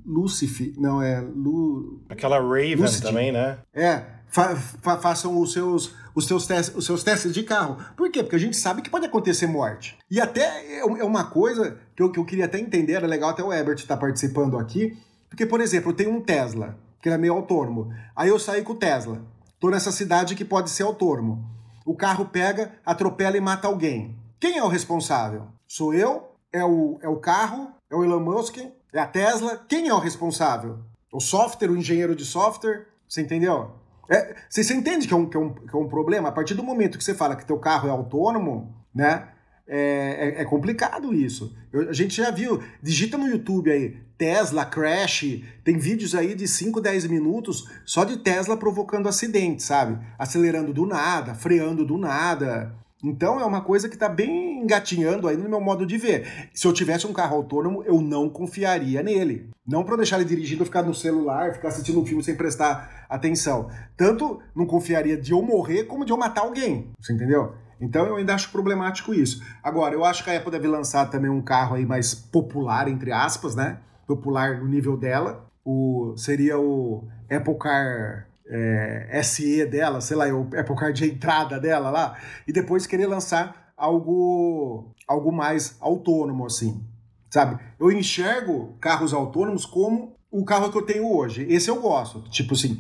[0.06, 2.00] Lucifer, não é Lu...
[2.08, 3.02] Aquela Raven Lucid.
[3.02, 3.58] também, né?
[3.74, 7.78] É, fa fa façam os seus os seus, testes, os seus testes de carro.
[7.96, 8.22] Por quê?
[8.22, 9.96] Porque a gente sabe que pode acontecer morte.
[10.10, 13.30] E até é, é uma coisa que eu, que eu queria até entender, era legal
[13.30, 14.96] até o Ebert estar tá participando aqui,
[15.28, 17.92] porque, por exemplo, eu tenho um Tesla, que é meio autônomo.
[18.14, 19.22] Aí eu saí com o Tesla.
[19.58, 21.50] Tô nessa cidade que pode ser autônomo.
[21.86, 24.16] O carro pega, atropela e mata alguém.
[24.38, 25.46] Quem é o responsável?
[25.74, 26.24] Sou eu?
[26.52, 27.72] É o, é o carro?
[27.90, 28.58] É o Elon Musk?
[28.92, 29.64] É a Tesla?
[29.66, 30.80] Quem é o responsável?
[31.10, 32.88] O software, o engenheiro de software?
[33.08, 33.70] Você entendeu?
[34.06, 36.28] É, você, você entende que é, um, que, é um, que é um problema?
[36.28, 39.28] A partir do momento que você fala que teu carro é autônomo, né?
[39.66, 41.56] É, é, é complicado isso.
[41.72, 46.46] Eu, a gente já viu, digita no YouTube aí, Tesla crash, tem vídeos aí de
[46.46, 49.98] 5, 10 minutos só de Tesla provocando acidente, sabe?
[50.18, 52.76] Acelerando do nada, freando do nada.
[53.02, 56.48] Então é uma coisa que está bem engatinhando aí no meu modo de ver.
[56.54, 59.50] Se eu tivesse um carro autônomo, eu não confiaria nele.
[59.66, 63.68] Não para deixar ele dirigindo, ficar no celular, ficar assistindo um filme sem prestar atenção.
[63.96, 66.92] Tanto não confiaria de eu morrer como de eu matar alguém.
[67.00, 67.54] Você entendeu?
[67.80, 69.42] Então eu ainda acho problemático isso.
[69.60, 73.10] Agora, eu acho que a Apple deve lançar também um carro aí mais popular, entre
[73.10, 73.78] aspas, né?
[74.06, 75.50] Popular no nível dela.
[75.64, 81.58] O, seria o Apple Car é, SE dela, sei lá, o Apple Card de entrada
[81.58, 86.84] dela lá, e depois querer lançar algo, algo mais autônomo, assim,
[87.30, 87.58] sabe?
[87.80, 91.46] Eu enxergo carros autônomos como o carro que eu tenho hoje.
[91.48, 92.78] Esse eu gosto, tipo assim,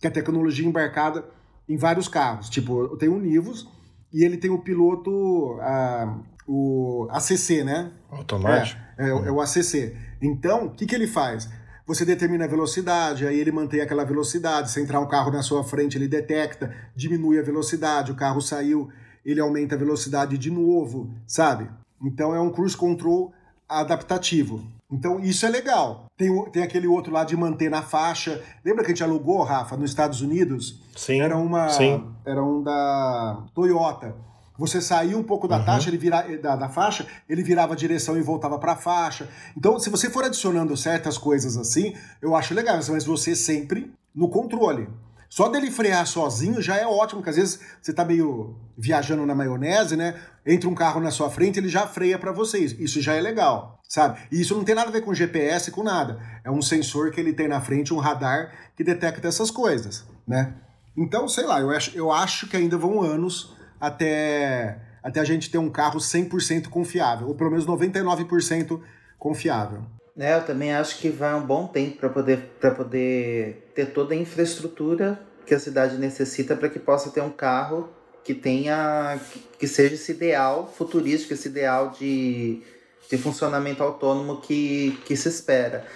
[0.00, 1.24] que a tecnologia embarcada
[1.68, 2.48] em vários carros.
[2.48, 3.68] Tipo, eu tenho um Nivus
[4.12, 7.92] e ele tem o piloto, a, o ACC, né?
[8.10, 8.80] Automático.
[8.98, 9.96] É, é, é o ACC.
[10.20, 11.48] Então, o que, que ele faz?
[11.90, 14.70] Você determina a velocidade, aí ele mantém aquela velocidade.
[14.70, 18.88] Se entrar um carro na sua frente, ele detecta, diminui a velocidade, o carro saiu,
[19.26, 21.68] ele aumenta a velocidade de novo, sabe?
[22.00, 23.32] Então é um cruise control
[23.68, 24.62] adaptativo.
[24.88, 26.06] Então isso é legal.
[26.16, 28.40] Tem, tem aquele outro lá de manter na faixa.
[28.64, 30.80] Lembra que a gente alugou, Rafa, nos Estados Unidos?
[30.94, 31.20] Sim.
[31.20, 31.70] Era uma.
[31.70, 32.08] Sim.
[32.24, 34.14] Era um da Toyota
[34.60, 35.64] você saía um pouco da uhum.
[35.64, 39.26] taxa, ele vira, da, da, faixa, ele virava a direção e voltava para a faixa.
[39.56, 44.28] Então, se você for adicionando certas coisas assim, eu acho legal, mas você sempre no
[44.28, 44.86] controle.
[45.30, 49.34] Só dele frear sozinho já é ótimo, porque às vezes você tá meio viajando na
[49.34, 50.20] maionese, né?
[50.44, 52.72] Entra um carro na sua frente, ele já freia para vocês.
[52.78, 54.20] Isso já é legal, sabe?
[54.30, 56.20] E isso não tem nada a ver com GPS, com nada.
[56.44, 60.52] É um sensor que ele tem na frente, um radar que detecta essas coisas, né?
[60.94, 65.50] Então, sei lá, eu acho, eu acho que ainda vão anos até, até a gente
[65.50, 68.80] ter um carro 100% confiável, ou pelo menos 99%
[69.18, 69.82] confiável.
[70.18, 72.38] É, eu também acho que vai um bom tempo para poder,
[72.76, 77.88] poder ter toda a infraestrutura que a cidade necessita para que possa ter um carro
[78.22, 79.18] que tenha
[79.58, 82.62] que seja esse ideal futurístico, esse ideal de,
[83.08, 85.86] de funcionamento autônomo que, que se espera.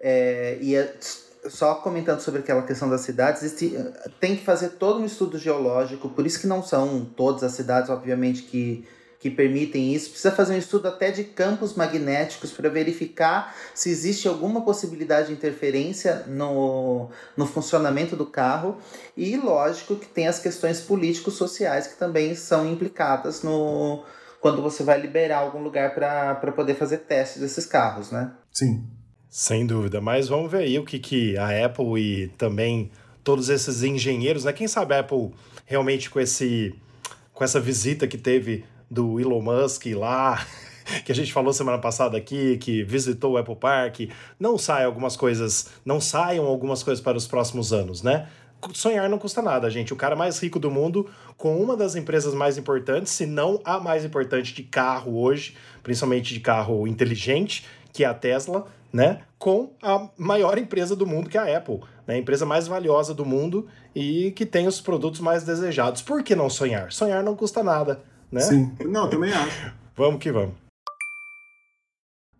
[0.00, 0.94] É, e é,
[1.48, 3.76] só comentando sobre aquela questão das cidades, existe,
[4.18, 7.88] tem que fazer todo um estudo geológico, por isso que não são todas as cidades,
[7.88, 8.86] obviamente, que,
[9.18, 10.10] que permitem isso.
[10.10, 15.32] Precisa fazer um estudo até de campos magnéticos para verificar se existe alguma possibilidade de
[15.32, 18.78] interferência no, no funcionamento do carro.
[19.16, 24.04] E lógico que tem as questões políticos-sociais que também são implicadas no
[24.40, 28.32] quando você vai liberar algum lugar para poder fazer testes desses carros, né?
[28.50, 28.88] Sim.
[29.30, 32.90] Sem dúvida, mas vamos ver aí o que, que a Apple e também
[33.22, 34.52] todos esses engenheiros, né?
[34.52, 35.30] Quem sabe a Apple
[35.64, 36.74] realmente com esse
[37.32, 40.44] com essa visita que teve do Elon Musk lá,
[41.06, 44.00] que a gente falou semana passada aqui, que visitou o Apple Park,
[44.38, 48.28] não saem algumas coisas, não saiam algumas coisas para os próximos anos, né?
[48.74, 49.92] Sonhar não custa nada, gente.
[49.92, 53.78] O cara mais rico do mundo, com uma das empresas mais importantes, se não a
[53.78, 59.22] mais importante de carro hoje, principalmente de carro inteligente, que é a Tesla, né?
[59.38, 62.14] Com a maior empresa do mundo, que é a Apple, né?
[62.14, 66.02] A empresa mais valiosa do mundo e que tem os produtos mais desejados.
[66.02, 66.92] Por que não sonhar?
[66.92, 68.40] Sonhar não custa nada, né?
[68.40, 68.72] Sim.
[68.86, 69.72] Não, também acho.
[69.96, 70.54] Vamos que vamos.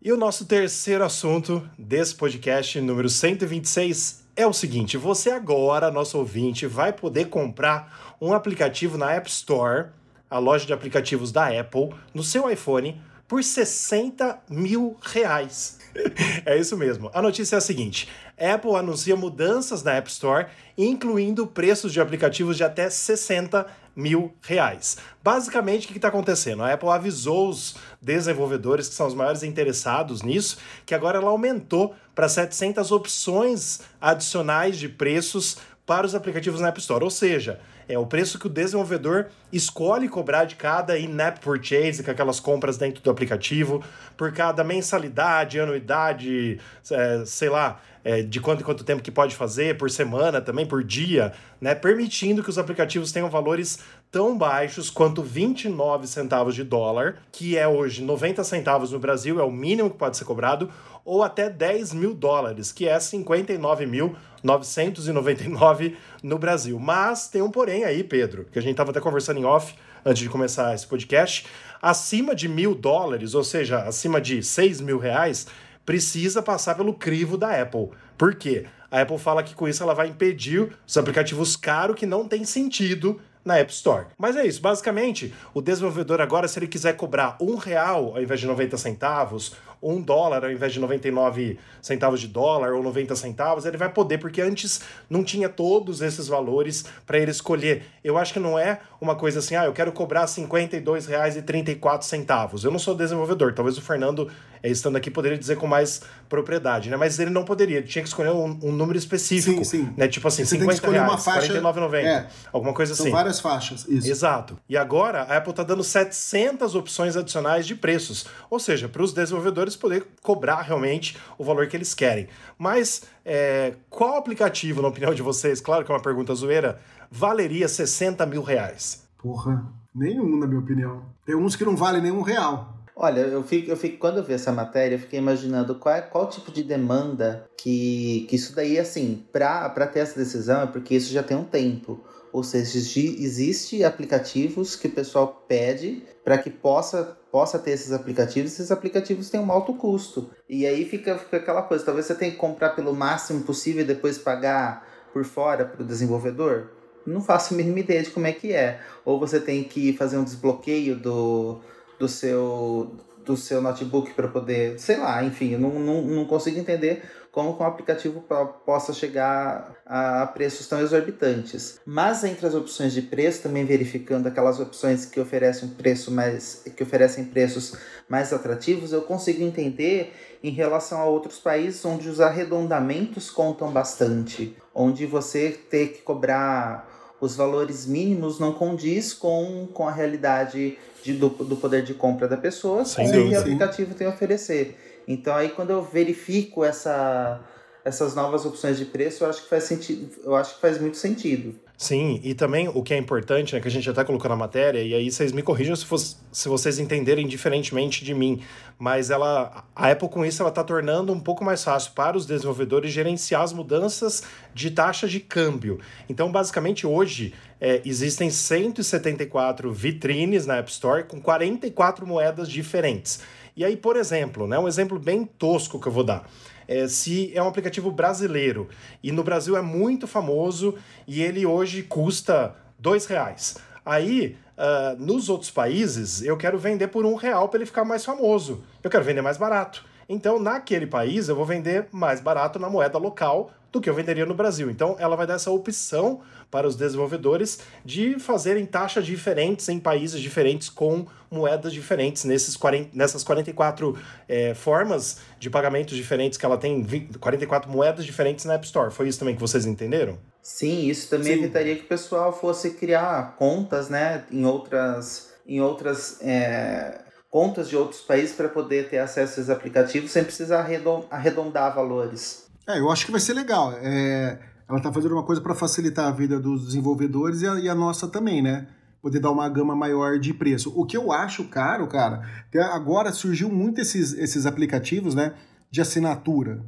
[0.02, 6.16] E o nosso terceiro assunto desse podcast, número 126, é o seguinte: você agora, nosso
[6.16, 9.88] ouvinte, vai poder comprar um aplicativo na App Store,
[10.30, 15.79] a loja de aplicativos da Apple, no seu iPhone, por 60 mil reais.
[16.44, 17.10] é isso mesmo.
[17.12, 22.56] A notícia é a seguinte: Apple anuncia mudanças na App Store, incluindo preços de aplicativos
[22.56, 24.96] de até 60 mil reais.
[25.22, 26.62] Basicamente, o que está acontecendo?
[26.62, 31.94] A Apple avisou os desenvolvedores, que são os maiores interessados nisso, que agora ela aumentou
[32.14, 37.04] para 700 opções adicionais de preços para os aplicativos na App Store.
[37.04, 42.10] Ou seja, é o preço que o desenvolvedor escolhe cobrar de cada in-app purchase, com
[42.10, 43.82] aquelas compras dentro do aplicativo,
[44.16, 46.58] por cada mensalidade, anuidade,
[46.90, 50.64] é, sei lá, é, de quanto em quanto tempo que pode fazer, por semana também,
[50.64, 51.74] por dia, né?
[51.74, 57.68] Permitindo que os aplicativos tenham valores tão baixos quanto 29 centavos de dólar, que é
[57.68, 60.70] hoje 90 centavos no Brasil, é o mínimo que pode ser cobrado,
[61.04, 66.78] ou até 10 mil dólares, que é 59.999 no Brasil.
[66.78, 69.74] Mas tem um porém aí, Pedro, que a gente estava até conversando em off
[70.04, 71.46] antes de começar esse podcast.
[71.80, 75.46] Acima de mil dólares, ou seja, acima de 6 mil reais,
[75.84, 77.88] precisa passar pelo crivo da Apple.
[78.16, 78.66] Por quê?
[78.90, 82.44] A Apple fala que com isso ela vai impedir os aplicativos caros que não tem
[82.44, 84.06] sentido na App Store.
[84.18, 88.40] Mas é isso, basicamente, o desenvolvedor agora, se ele quiser cobrar um real ao invés
[88.40, 93.64] de 90 centavos, um dólar ao invés de 99 centavos de dólar ou 90 centavos,
[93.64, 97.84] ele vai poder, porque antes não tinha todos esses valores para ele escolher.
[98.04, 102.64] Eu acho que não é uma coisa assim, ah, eu quero cobrar R$ 52,34.
[102.64, 104.30] Eu não sou desenvolvedor, talvez o Fernando,
[104.62, 106.96] eh, estando aqui, poderia dizer com mais propriedade, né?
[106.96, 109.64] Mas ele não poderia, ele tinha que escolher um, um número específico.
[109.64, 109.92] Sim, sim.
[109.96, 110.06] Né?
[110.08, 111.52] Tipo assim, Você 50 tem que escolher reais, uma faixa.
[111.60, 112.26] 49,90, É.
[112.52, 113.12] alguma coisa São assim.
[113.12, 113.86] várias faixas.
[113.88, 114.08] Isso.
[114.10, 114.58] Exato.
[114.68, 119.12] E agora a Apple está dando 700 opções adicionais de preços, ou seja, para os
[119.12, 122.28] desenvolvedores poder cobrar realmente o valor que eles querem.
[122.58, 126.80] Mas é, qual aplicativo, na opinião de vocês, claro que é uma pergunta zoeira,
[127.10, 129.06] valeria 60 mil reais?
[129.18, 131.04] Porra, nenhum, na minha opinião.
[131.24, 132.79] Tem uns que não valem nenhum real.
[133.02, 136.02] Olha, eu fico, eu fico, quando eu vi essa matéria, eu fiquei imaginando qual, é-
[136.02, 140.94] qual tipo de demanda que, que isso daí, assim, para ter essa decisão, é porque
[140.96, 141.98] isso já tem um tempo.
[142.30, 147.90] Ou seja, exi- existe aplicativos que o pessoal pede para que possa, possa ter esses
[147.90, 150.28] aplicativos, esses aplicativos têm um alto custo.
[150.46, 153.86] E aí fica, fica aquela coisa, talvez você tenha que comprar pelo máximo possível e
[153.86, 156.68] depois pagar por fora para o desenvolvedor.
[157.06, 158.78] Não faço a mínima ideia de como é que é.
[159.06, 161.60] Ou você tem que fazer um desbloqueio do,
[162.00, 167.02] do seu do seu notebook para poder, sei lá, enfim, não, não, não consigo entender
[167.30, 171.78] como que um aplicativo po- possa chegar a preços tão exorbitantes.
[171.84, 176.82] Mas entre as opções de preço, também verificando aquelas opções que oferecem preço mais que
[176.82, 177.74] oferecem preços
[178.08, 184.56] mais atrativos, eu consigo entender em relação a outros países onde os arredondamentos contam bastante,
[184.74, 186.88] onde você ter que cobrar
[187.20, 192.28] os valores mínimos não condiz com, com a realidade de, do, do poder de compra
[192.28, 195.02] da pessoa, o que o aplicativo tem a oferecer.
[195.06, 197.40] Então aí quando eu verifico essa,
[197.84, 200.96] essas novas opções de preço, eu acho que faz sentido, eu acho que faz muito
[200.96, 201.54] sentido.
[201.82, 204.82] Sim, e também o que é importante, né, que a gente até colocou na matéria,
[204.82, 208.42] e aí vocês me corrijam se, fosse- se vocês entenderem diferentemente de mim,
[208.78, 212.92] mas ela, a Apple com isso está tornando um pouco mais fácil para os desenvolvedores
[212.92, 215.80] gerenciar as mudanças de taxa de câmbio.
[216.06, 223.20] Então, basicamente, hoje é, existem 174 vitrines na App Store com 44 moedas diferentes.
[223.56, 226.28] E aí, por exemplo, né, um exemplo bem tosco que eu vou dar.
[226.70, 228.68] É, se é um aplicativo brasileiro.
[229.02, 233.58] E no Brasil é muito famoso e ele hoje custa dois reais.
[233.84, 238.04] Aí, uh, nos outros países, eu quero vender por um real para ele ficar mais
[238.04, 238.62] famoso.
[238.84, 239.84] Eu quero vender mais barato.
[240.08, 244.26] Então, naquele país, eu vou vender mais barato na moeda local do que eu venderia
[244.26, 244.70] no Brasil.
[244.70, 250.20] Então, ela vai dar essa opção para os desenvolvedores de fazerem taxas diferentes em países
[250.20, 253.96] diferentes com moedas diferentes nesses 40, nessas 44
[254.28, 256.84] é, formas de pagamentos diferentes que ela tem,
[257.20, 258.90] 44 moedas diferentes na App Store.
[258.90, 260.18] Foi isso também que vocês entenderam?
[260.42, 261.44] Sim, isso também Sim.
[261.44, 267.76] evitaria que o pessoal fosse criar contas, né, em outras, em outras é, contas de
[267.76, 270.66] outros países para poder ter acesso a esses aplicativos sem precisar
[271.10, 272.49] arredondar valores.
[272.74, 273.72] É, eu acho que vai ser legal.
[273.82, 277.68] É, ela está fazendo uma coisa para facilitar a vida dos desenvolvedores e a, e
[277.68, 278.66] a, nossa também, né?
[279.02, 280.72] Poder dar uma gama maior de preço.
[280.76, 285.34] O que eu acho caro, cara, que agora surgiu muito esses, esses aplicativos, né?
[285.70, 286.62] De assinatura.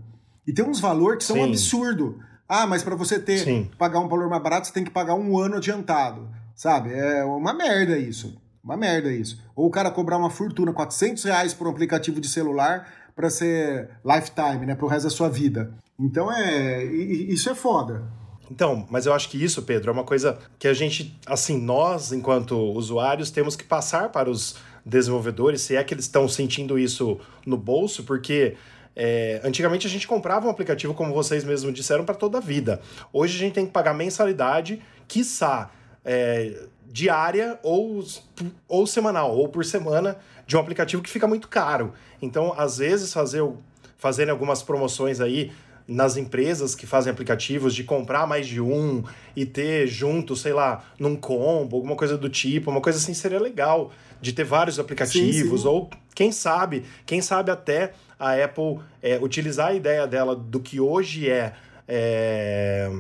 [0.47, 1.43] E tem uns valores que são Sim.
[1.43, 2.19] um absurdo.
[2.49, 3.71] Ah, mas para você ter Sim.
[3.79, 6.29] pagar um valor mais barato, você tem que pagar um ano adiantado.
[6.55, 6.93] Sabe?
[6.93, 8.37] É uma merda isso.
[8.63, 9.41] Uma merda isso.
[9.55, 13.91] Ou o cara cobrar uma fortuna, 400 reais por um aplicativo de celular para ser
[14.05, 14.75] lifetime, né?
[14.75, 15.75] Pro resto da sua vida.
[15.99, 16.85] Então é.
[16.85, 18.03] Isso é foda.
[18.51, 22.13] Então, mas eu acho que isso, Pedro, é uma coisa que a gente, assim, nós,
[22.13, 27.19] enquanto usuários, temos que passar para os desenvolvedores, se é que eles estão sentindo isso
[27.47, 28.57] no bolso, porque
[28.95, 32.81] é, antigamente a gente comprava um aplicativo, como vocês mesmos disseram, para toda a vida.
[33.13, 35.71] Hoje a gente tem que pagar mensalidade, quiçá
[36.05, 38.05] é, diária ou,
[38.69, 41.95] ou semanal, ou por semana, de um aplicativo que fica muito caro.
[42.21, 43.43] Então, às vezes, fazer,
[43.97, 45.53] fazerem algumas promoções aí
[45.87, 49.03] nas empresas que fazem aplicativos de comprar mais de um
[49.35, 53.41] e ter junto, sei lá, num combo, alguma coisa do tipo, uma coisa assim seria
[53.41, 53.91] legal
[54.21, 55.69] de ter vários aplicativos sim, sim.
[55.69, 60.79] ou quem sabe, quem sabe até a Apple é, utilizar a ideia dela do que
[60.79, 61.53] hoje é,
[61.89, 62.91] é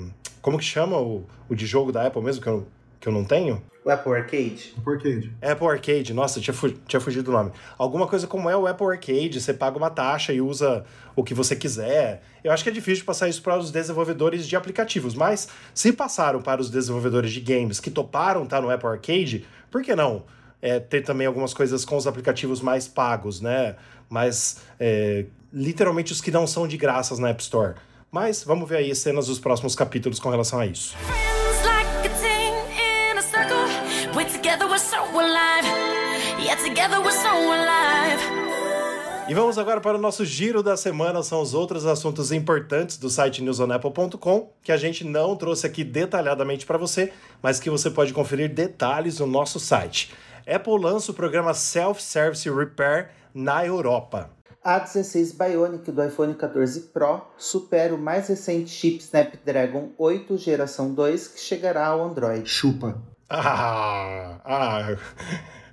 [0.41, 2.67] como que chama o, o de jogo da Apple mesmo que eu,
[3.01, 3.63] que eu não tenho?
[3.85, 4.75] O Apple Arcade?
[4.79, 5.33] Apple Arcade.
[5.43, 7.51] Apple Arcade, nossa, tinha, fu tinha fugido o nome.
[7.77, 10.85] Alguma coisa como é o Apple Arcade, você paga uma taxa e usa
[11.17, 12.23] o que você quiser.
[12.45, 16.41] Eu acho que é difícil passar isso para os desenvolvedores de aplicativos, mas se passaram
[16.41, 20.25] para os desenvolvedores de games que toparam estar tá no Apple Arcade, por que não
[20.63, 23.75] é, ter também algumas coisas com os aplicativos mais pagos, né?
[24.09, 27.75] Mas é, literalmente os que não são de graças na App Store.
[28.13, 30.95] Mas vamos ver aí cenas dos próximos capítulos com relação a isso.
[39.29, 43.09] E vamos agora para o nosso giro da semana, são os outros assuntos importantes do
[43.09, 48.13] site newsonapple.com, que a gente não trouxe aqui detalhadamente para você, mas que você pode
[48.13, 50.13] conferir detalhes no nosso site.
[50.45, 54.31] Apple lança o programa Self-Service Repair na Europa.
[54.65, 60.93] A 16 Bionic do iPhone 14 Pro supera o mais recente chip Snapdragon 8 geração
[60.93, 62.49] 2 que chegará ao Android.
[62.49, 63.01] Chupa.
[63.35, 64.97] Ah, ah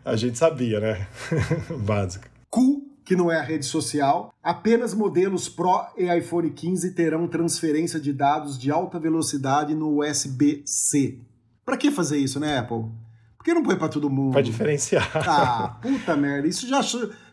[0.03, 1.07] a gente sabia, né?
[1.85, 2.25] Básico.
[2.49, 7.99] Cu, que não é a rede social, apenas modelos Pro e iPhone 15 terão transferência
[7.99, 11.19] de dados de alta velocidade no USB-C.
[11.65, 12.85] Para que fazer isso, né, Apple?
[13.37, 14.33] Por que não põe para todo mundo?
[14.33, 15.09] Para diferenciar.
[15.15, 16.47] Ah, puta merda.
[16.47, 16.81] Isso já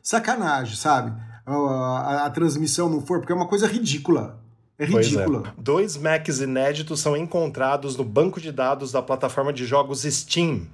[0.03, 1.13] sacanagem, sabe?
[1.45, 4.41] A, a, a transmissão não for, porque é uma coisa ridícula.
[4.79, 5.43] É ridícula.
[5.49, 5.61] É.
[5.61, 10.67] Dois Macs inéditos são encontrados no banco de dados da plataforma de jogos Steam.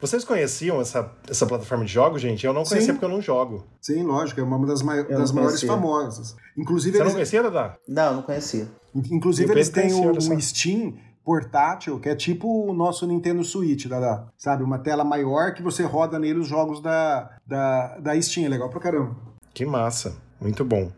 [0.00, 2.46] Vocês conheciam essa, essa plataforma de jogos, gente?
[2.46, 2.92] Eu não conhecia Sim.
[2.92, 3.66] porque eu não jogo.
[3.80, 6.36] Sim, lógico, é uma das, mai das maiores famosas.
[6.56, 7.08] Inclusive, Você eles...
[7.08, 7.76] não conhecia, Dada?
[7.88, 8.68] Não, não conhecia.
[8.94, 14.28] Inclusive, eles têm o, o Steam portátil, que é tipo o nosso Nintendo Switch, Dada.
[14.38, 14.62] Sabe?
[14.62, 18.46] Uma tela maior que você roda nele os jogos da, da, da Steam.
[18.46, 19.16] É legal pra caramba.
[19.52, 20.16] Que massa.
[20.40, 20.92] Muito bom.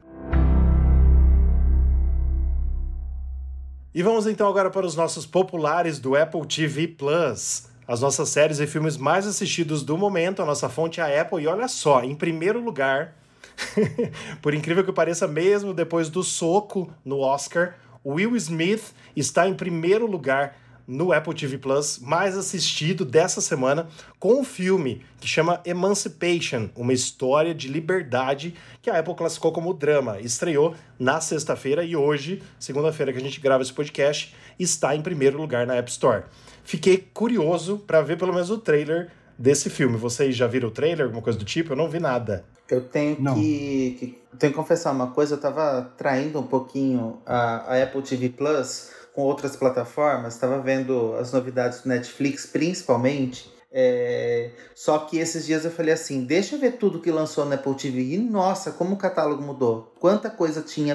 [3.94, 7.70] E vamos então agora para os nossos populares do Apple TV Plus.
[7.90, 11.42] As nossas séries e filmes mais assistidos do momento, a nossa fonte é a Apple.
[11.42, 13.16] E olha só, em primeiro lugar,
[14.40, 17.74] por incrível que pareça, mesmo depois do soco no Oscar,
[18.06, 23.88] Will Smith está em primeiro lugar no Apple TV Plus mais assistido dessa semana
[24.20, 29.74] com um filme que chama Emancipation, uma história de liberdade que a Apple classificou como
[29.74, 30.20] drama.
[30.20, 35.36] Estreou na sexta-feira e hoje, segunda-feira que a gente grava esse podcast, está em primeiro
[35.36, 36.22] lugar na App Store.
[36.70, 39.96] Fiquei curioso para ver pelo menos o trailer desse filme.
[39.96, 41.72] Vocês já viram o trailer, alguma coisa do tipo?
[41.72, 42.44] Eu não vi nada.
[42.70, 47.74] Eu tenho que, que, tenho que confessar uma coisa, eu tava traindo um pouquinho a,
[47.74, 53.52] a Apple TV Plus com outras plataformas, estava vendo as novidades do Netflix, principalmente.
[53.72, 57.56] É, Só que esses dias eu falei assim: deixa eu ver tudo que lançou na
[57.56, 58.14] Apple TV.
[58.14, 59.92] E nossa, como o catálogo mudou.
[59.98, 60.94] Quanta coisa tinha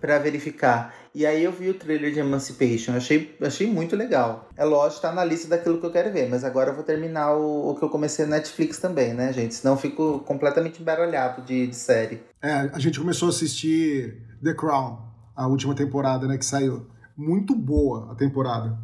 [0.00, 1.03] pra verificar.
[1.14, 2.92] E aí eu vi o trailer de Emancipation.
[2.96, 4.48] Achei, achei muito legal.
[4.56, 6.28] É lógico, tá na lista daquilo que eu quero ver.
[6.28, 9.54] Mas agora eu vou terminar o, o que eu comecei na Netflix também, né, gente?
[9.54, 12.20] Senão eu fico completamente embaralhado de, de série.
[12.42, 14.98] É, a gente começou a assistir The Crown,
[15.36, 16.86] a última temporada, né, que saiu.
[17.16, 18.76] Muito boa a temporada.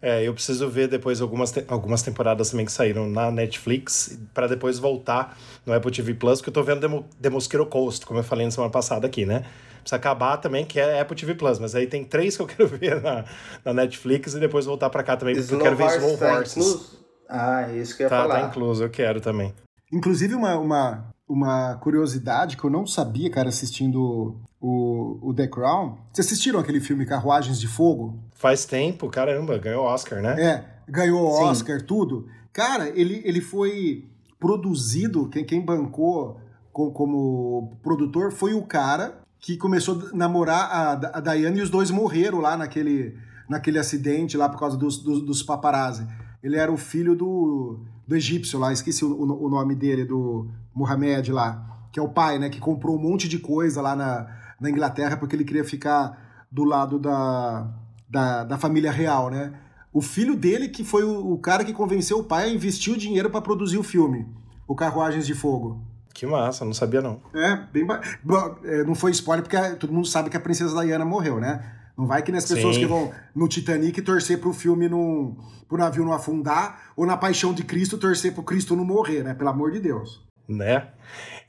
[0.00, 4.46] É, eu preciso ver depois algumas, te- algumas temporadas também que saíram na Netflix pra
[4.46, 5.36] depois voltar
[5.66, 8.44] no Apple TV Plus, porque eu tô vendo Demo, The Mosquito Coast, como eu falei
[8.44, 9.44] na semana passada aqui, né?
[9.88, 12.68] Precisa acabar também, que é Apple TV Plus, mas aí tem três que eu quero
[12.76, 13.24] ver na,
[13.64, 16.52] na Netflix e depois voltar pra cá também, porque eu quero ver Slow tá Horses.
[16.56, 16.98] incluso?
[17.26, 18.40] Ah, isso que eu ia Tá, falar.
[18.42, 19.54] tá incluso, eu quero também.
[19.90, 25.96] Inclusive, uma, uma, uma curiosidade que eu não sabia, cara, assistindo o, o The Crown.
[26.12, 28.18] Vocês assistiram aquele filme Carruagens de Fogo?
[28.34, 30.38] Faz tempo, caramba, ganhou Oscar, né?
[30.38, 31.44] É, ganhou Sim.
[31.44, 32.26] Oscar, tudo.
[32.52, 34.04] Cara, ele, ele foi
[34.38, 36.38] produzido, quem, quem bancou
[36.72, 41.70] co- como produtor foi o cara que começou a namorar a, a Diana e os
[41.70, 43.16] dois morreram lá naquele,
[43.48, 46.06] naquele acidente lá por causa dos, dos, dos paparazzi.
[46.42, 50.48] Ele era o filho do, do egípcio lá, esqueci o, o, o nome dele, do
[50.74, 54.26] Mohamed lá, que é o pai, né, que comprou um monte de coisa lá na,
[54.60, 57.68] na Inglaterra porque ele queria ficar do lado da,
[58.08, 59.52] da, da família real, né?
[59.92, 62.96] O filho dele que foi o, o cara que convenceu o pai a investir o
[62.96, 64.26] dinheiro para produzir o filme,
[64.66, 65.82] o Carruagens de Fogo.
[66.18, 67.20] Que massa, não sabia não.
[67.32, 68.00] É, bem ba...
[68.24, 71.64] Bom, é, Não foi spoiler porque todo mundo sabe que a princesa Diana morreu, né?
[71.96, 72.80] Não vai que nem as pessoas Sim.
[72.80, 75.36] que vão no Titanic torcer pro filme não.
[75.68, 79.32] pro navio não afundar, ou na Paixão de Cristo torcer pro Cristo não morrer, né?
[79.32, 80.26] Pelo amor de Deus.
[80.48, 80.88] Né?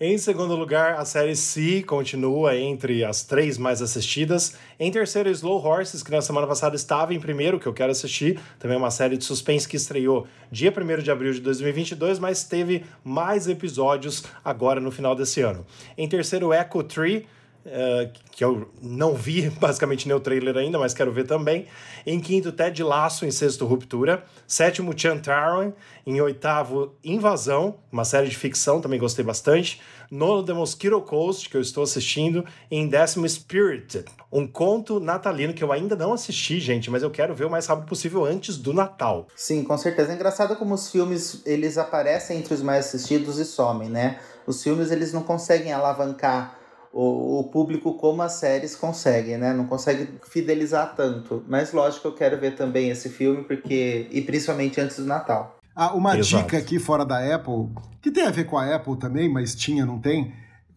[0.02, 4.56] Em segundo lugar, a série C continua entre as três mais assistidas.
[4.80, 8.39] Em terceiro, Slow Horses, que na semana passada estava em primeiro, que eu quero assistir.
[8.58, 12.43] Também é uma série de suspense que estreou dia 1 de abril de 2022, mas
[12.43, 15.66] teve mais episódios agora no final desse ano.
[15.97, 17.28] Em terceiro, Echo Tree,
[17.66, 21.68] eh, que eu não vi basicamente nem o trailer ainda, mas quero ver também.
[22.05, 24.24] Em quinto, Ted Lasso, em sexto, Ruptura.
[24.47, 25.74] Sétimo, Chantaron.
[26.05, 29.80] Em oitavo, Invasão, uma série de ficção, também gostei bastante.
[30.10, 32.43] Nono, The Mosquito Coast, que eu estou assistindo.
[32.72, 37.12] E em décimo, Spirited, um conto natalino que eu ainda não assisti, gente, mas eu
[37.12, 39.28] quero ver o mais rápido possível antes do Natal.
[39.36, 40.12] Sim, com certeza.
[40.12, 44.20] É engraçado como os filmes, eles aparecem entre os mais assistidos e somem, né?
[44.47, 46.59] Os filmes, eles não conseguem alavancar
[46.94, 49.54] o, o público como as séries conseguem, né?
[49.54, 51.44] Não conseguem fidelizar tanto.
[51.48, 54.08] Mas lógico que eu quero ver também esse filme, porque...
[54.12, 55.60] E principalmente antes do Natal.
[55.76, 56.44] Ah, uma Exato.
[56.44, 57.70] dica aqui fora da Apple,
[58.02, 60.34] que tem a ver com a Apple também, mas tinha, não tem,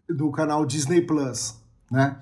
[0.08, 1.56] do canal Disney Plus,
[1.90, 2.16] né?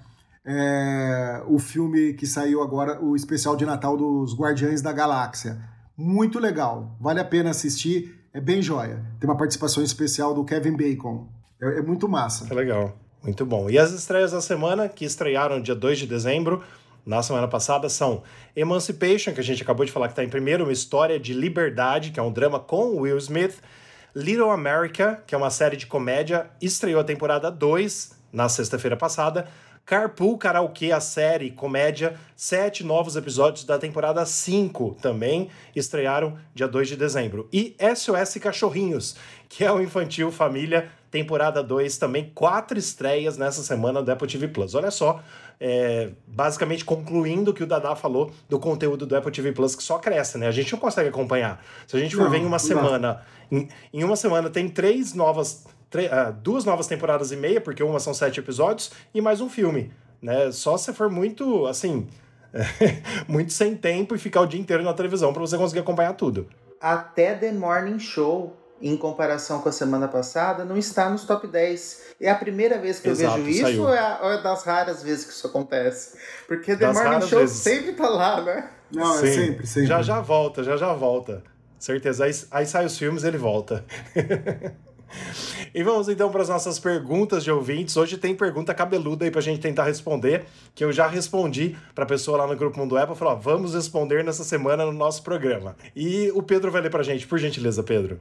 [0.46, 5.58] É, o filme que saiu agora, o especial de Natal dos Guardiões da Galáxia.
[5.94, 9.04] Muito legal, vale a pena assistir, é bem joia.
[9.20, 11.28] Tem uma participação especial do Kevin Bacon.
[11.60, 12.46] É, é muito massa.
[12.50, 12.96] É legal.
[13.22, 13.68] Muito bom.
[13.68, 16.62] E as estreias da semana, que estrearam dia 2 de dezembro,
[17.04, 18.22] na semana passada, são
[18.56, 22.10] Emancipation, que a gente acabou de falar que está em primeiro, uma história de liberdade,
[22.10, 23.60] que é um drama com Will Smith.
[24.14, 29.46] Little America, que é uma série de comédia, estreou a temporada 2 na sexta-feira passada.
[29.90, 36.90] Carpool Karaokê, a série comédia, sete novos episódios da temporada 5 também estrearam dia 2
[36.90, 37.48] de dezembro.
[37.52, 39.16] E SOS Cachorrinhos,
[39.48, 44.46] que é o Infantil Família, temporada 2, também quatro estreias nessa semana do Apple TV
[44.46, 44.76] Plus.
[44.76, 45.20] Olha só,
[45.58, 49.82] é, basicamente concluindo o que o Dadá falou do conteúdo do Apple TV Plus, que
[49.82, 50.46] só cresce, né?
[50.46, 51.60] A gente não consegue acompanhar.
[51.88, 54.68] Se a gente for Não, ver em uma não semana, em, em uma semana tem
[54.68, 55.64] três novas
[56.10, 59.92] ah, duas novas temporadas e meia, porque uma são sete episódios, e mais um filme.
[60.22, 60.52] Né?
[60.52, 62.06] Só se for muito, assim,
[63.28, 66.48] muito sem tempo e ficar o dia inteiro na televisão para você conseguir acompanhar tudo.
[66.80, 72.14] Até The Morning Show, em comparação com a semana passada, não está nos top 10.
[72.20, 73.82] É a primeira vez que Exato, eu vejo isso saiu.
[73.82, 76.16] ou é, a- ou é das raras vezes que isso acontece?
[76.48, 77.56] Porque The Das Morning Show vezes.
[77.58, 78.70] sempre tá lá, né?
[78.92, 79.32] Não, é Sim.
[79.34, 79.88] sempre, sempre.
[79.88, 81.42] Já já volta, já já volta.
[81.78, 82.24] Certeza.
[82.24, 83.84] Aí, aí sai os filmes ele volta.
[85.74, 87.96] e vamos então para as nossas perguntas de ouvintes.
[87.96, 92.38] Hoje tem pergunta cabeluda aí pra gente tentar responder, que eu já respondi pra pessoa
[92.38, 95.76] lá no grupo Mundo Apple, falou, vamos responder nessa semana no nosso programa.
[95.94, 98.18] E o Pedro vai ler pra gente, por gentileza, Pedro.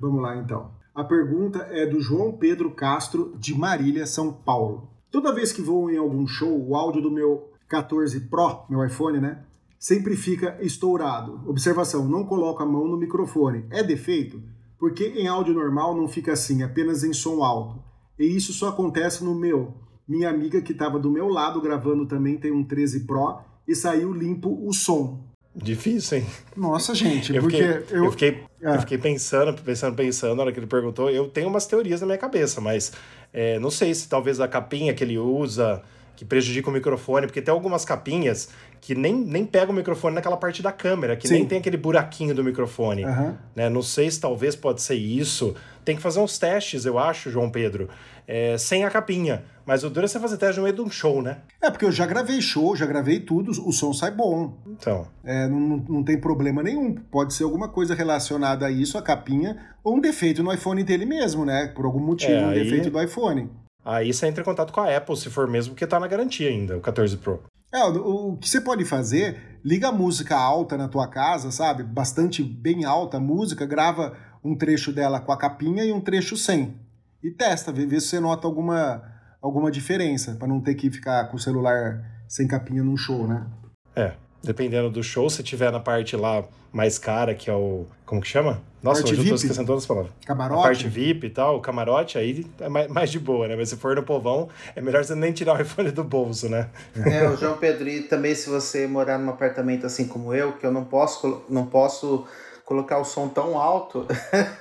[0.00, 0.70] Vamos lá então.
[0.94, 4.90] A pergunta é do João Pedro Castro, de Marília, São Paulo.
[5.10, 9.20] Toda vez que vou em algum show, o áudio do meu 14 Pro, meu iPhone,
[9.20, 9.44] né?
[9.78, 11.40] Sempre fica estourado.
[11.46, 13.64] Observação: não coloco a mão no microfone.
[13.70, 14.42] É defeito?
[14.78, 17.82] Porque em áudio normal não fica assim, apenas em som alto.
[18.18, 19.74] E isso só acontece no meu.
[20.06, 24.12] Minha amiga que estava do meu lado gravando também tem um 13 Pro e saiu
[24.12, 25.20] limpo o som.
[25.54, 26.26] Difícil, hein?
[26.56, 28.04] Nossa, gente, Eu porque fiquei, eu.
[28.04, 28.10] eu...
[28.12, 28.74] fiquei, Ah.
[28.74, 31.10] eu fiquei pensando, pensando, pensando, na hora que ele perguntou.
[31.10, 32.92] Eu tenho umas teorias na minha cabeça, mas
[33.32, 35.82] é, não sei se talvez a capinha que ele usa,
[36.18, 38.48] que prejudica o microfone, porque tem algumas capinhas
[38.80, 41.34] que nem, nem pegam o microfone naquela parte da câmera, que Sim.
[41.34, 43.04] nem tem aquele buraquinho do microfone.
[43.04, 43.38] Aham.
[43.54, 43.68] né?
[43.68, 45.54] Não sei se talvez pode ser isso.
[45.84, 47.88] Tem que fazer uns testes, eu acho, João Pedro,
[48.26, 49.44] é, sem a capinha.
[49.64, 51.38] Mas o duro é você fazer teste no meio de um show, né?
[51.62, 54.54] É, porque eu já gravei show, já gravei tudo, o som sai bom.
[54.66, 56.94] Então, É, não, não- não tem problema nenhum.
[56.94, 61.06] Pode ser alguma coisa relacionada a isso, a capinha, ou um defeito no iPhone dele
[61.06, 61.68] mesmo, né?
[61.74, 63.48] Por algum motivo, É, um aí- defeito do iPhone.
[63.84, 66.48] Aí você entra em contato com a Apple, se for mesmo, porque tá na garantia
[66.48, 67.42] ainda, o 14 Pro.
[67.72, 71.82] É, o, o que você pode fazer, liga a música alta na tua casa, sabe?
[71.82, 76.36] Bastante bem alta a música, grava um trecho dela com a capinha e um trecho
[76.36, 76.74] sem.
[77.22, 79.02] E testa, vê, vê se você nota alguma,
[79.42, 83.46] alguma diferença, pra não ter que ficar com o celular sem capinha num show, né?
[83.94, 84.12] É,
[84.42, 87.86] dependendo do show, se tiver na parte lá mais cara, que é o.
[88.06, 88.62] Como que chama?
[88.82, 89.34] Nossa, Parte hoje eu tô VIP?
[89.34, 90.12] esquecendo todas as palavras.
[90.24, 90.60] Camarote.
[90.60, 93.56] A parte VIP e tal, o camarote, aí é mais, mais de boa, né?
[93.56, 96.68] Mas se for no povão, é melhor você nem tirar o iPhone do bolso, né?
[96.96, 100.64] É, o João Pedro, e também se você morar num apartamento assim como eu, que
[100.64, 102.24] eu não posso, não posso
[102.64, 104.06] colocar o som tão alto,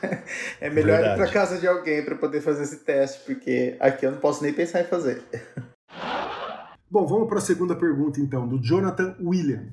[0.61, 1.18] é melhor ir Verdade.
[1.18, 4.53] pra casa de alguém para poder fazer esse teste, porque aqui eu não posso nem
[4.53, 5.22] pensar em fazer.
[6.89, 9.65] Bom, vamos para a segunda pergunta então, do Jonathan William,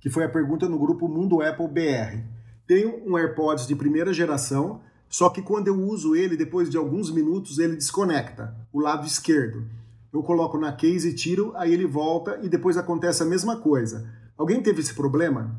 [0.00, 2.18] que foi a pergunta no grupo Mundo Apple BR.
[2.66, 7.10] Tenho um AirPods de primeira geração, só que quando eu uso ele, depois de alguns
[7.10, 9.64] minutos, ele desconecta o lado esquerdo.
[10.12, 14.08] Eu coloco na case e tiro, aí ele volta e depois acontece a mesma coisa.
[14.36, 15.54] Alguém teve esse problema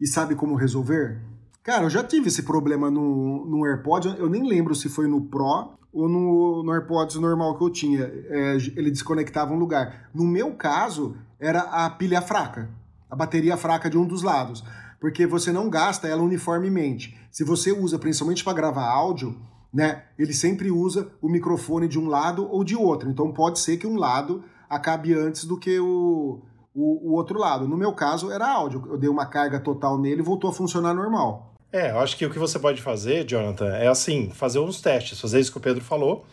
[0.00, 1.18] e sabe como resolver?
[1.62, 5.22] Cara, eu já tive esse problema no, no AirPod, eu nem lembro se foi no
[5.22, 8.04] Pro ou no, no AirPods normal que eu tinha.
[8.04, 10.08] É, ele desconectava um lugar.
[10.14, 12.70] No meu caso, era a pilha fraca,
[13.10, 14.64] a bateria fraca de um dos lados,
[15.00, 17.16] porque você não gasta ela uniformemente.
[17.30, 19.36] Se você usa principalmente para gravar áudio,
[19.72, 23.08] né, ele sempre usa o microfone de um lado ou de outro.
[23.08, 26.42] Então pode ser que um lado acabe antes do que o,
[26.74, 27.68] o, o outro lado.
[27.68, 28.84] No meu caso, era áudio.
[28.88, 31.54] Eu dei uma carga total nele e voltou a funcionar normal.
[31.72, 35.20] É, eu acho que o que você pode fazer, Jonathan, é assim, fazer uns testes,
[35.20, 36.24] fazer isso que o Pedro falou,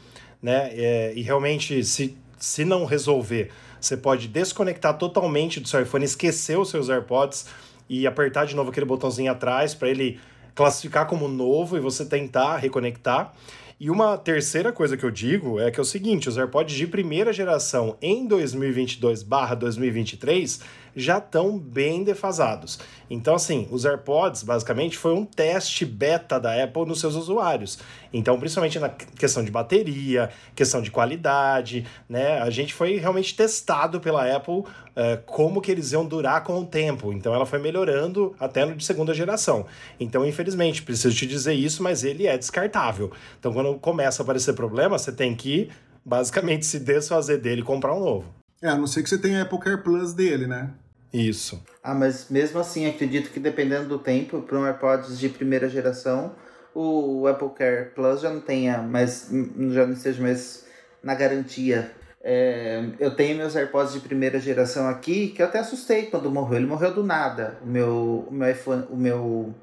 [0.41, 0.69] né?
[0.71, 3.51] É, e realmente, se, se não resolver,
[3.81, 7.47] você pode desconectar totalmente do seu iPhone, esquecer os seus AirPods
[7.89, 10.19] e apertar de novo aquele botãozinho atrás para ele
[10.53, 13.33] classificar como novo e você tentar reconectar.
[13.77, 16.87] E uma terceira coisa que eu digo é que é o seguinte, os AirPods de
[16.87, 20.61] primeira geração em 2022/2023
[20.95, 22.79] já estão bem defasados.
[23.09, 27.77] Então assim, os AirPods basicamente foi um teste beta da Apple nos seus usuários.
[28.13, 32.39] Então, principalmente na questão de bateria, questão de qualidade, né?
[32.39, 34.63] A gente foi realmente testado pela Apple
[34.95, 37.11] eh, como que eles iam durar com o tempo.
[37.11, 39.65] Então ela foi melhorando até no de segunda geração.
[39.99, 43.11] Então, infelizmente, preciso te dizer isso, mas ele é descartável.
[43.37, 45.69] Então, quando começa a aparecer problema, você tem que
[46.05, 48.33] basicamente se desfazer dele e comprar um novo.
[48.61, 50.71] É, a não ser que você tenha Apple Care Plus dele, né?
[51.15, 51.63] Isso.
[51.81, 56.35] Ah, mas mesmo assim, acredito que dependendo do tempo, para um AirPods de primeira geração,
[56.73, 59.29] o Apple Care Plus já não tenha mais,
[59.69, 60.65] já não esteja mais
[61.01, 61.91] na garantia.
[62.21, 66.57] É, eu tenho meus AirPods de primeira geração aqui, que eu até assustei quando morreu.
[66.57, 69.55] Ele morreu do nada, o meu, o meu iPhone, o meu, o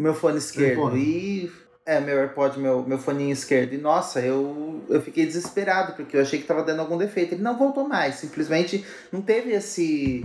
[0.00, 0.96] meu fone esquerdo.
[0.96, 1.50] E
[1.84, 3.72] é, meu AirPod, meu, meu foninho esquerdo.
[3.72, 7.34] E nossa, eu, eu fiquei desesperado, porque eu achei que tava dando algum defeito.
[7.34, 10.24] Ele não voltou mais, simplesmente não teve esse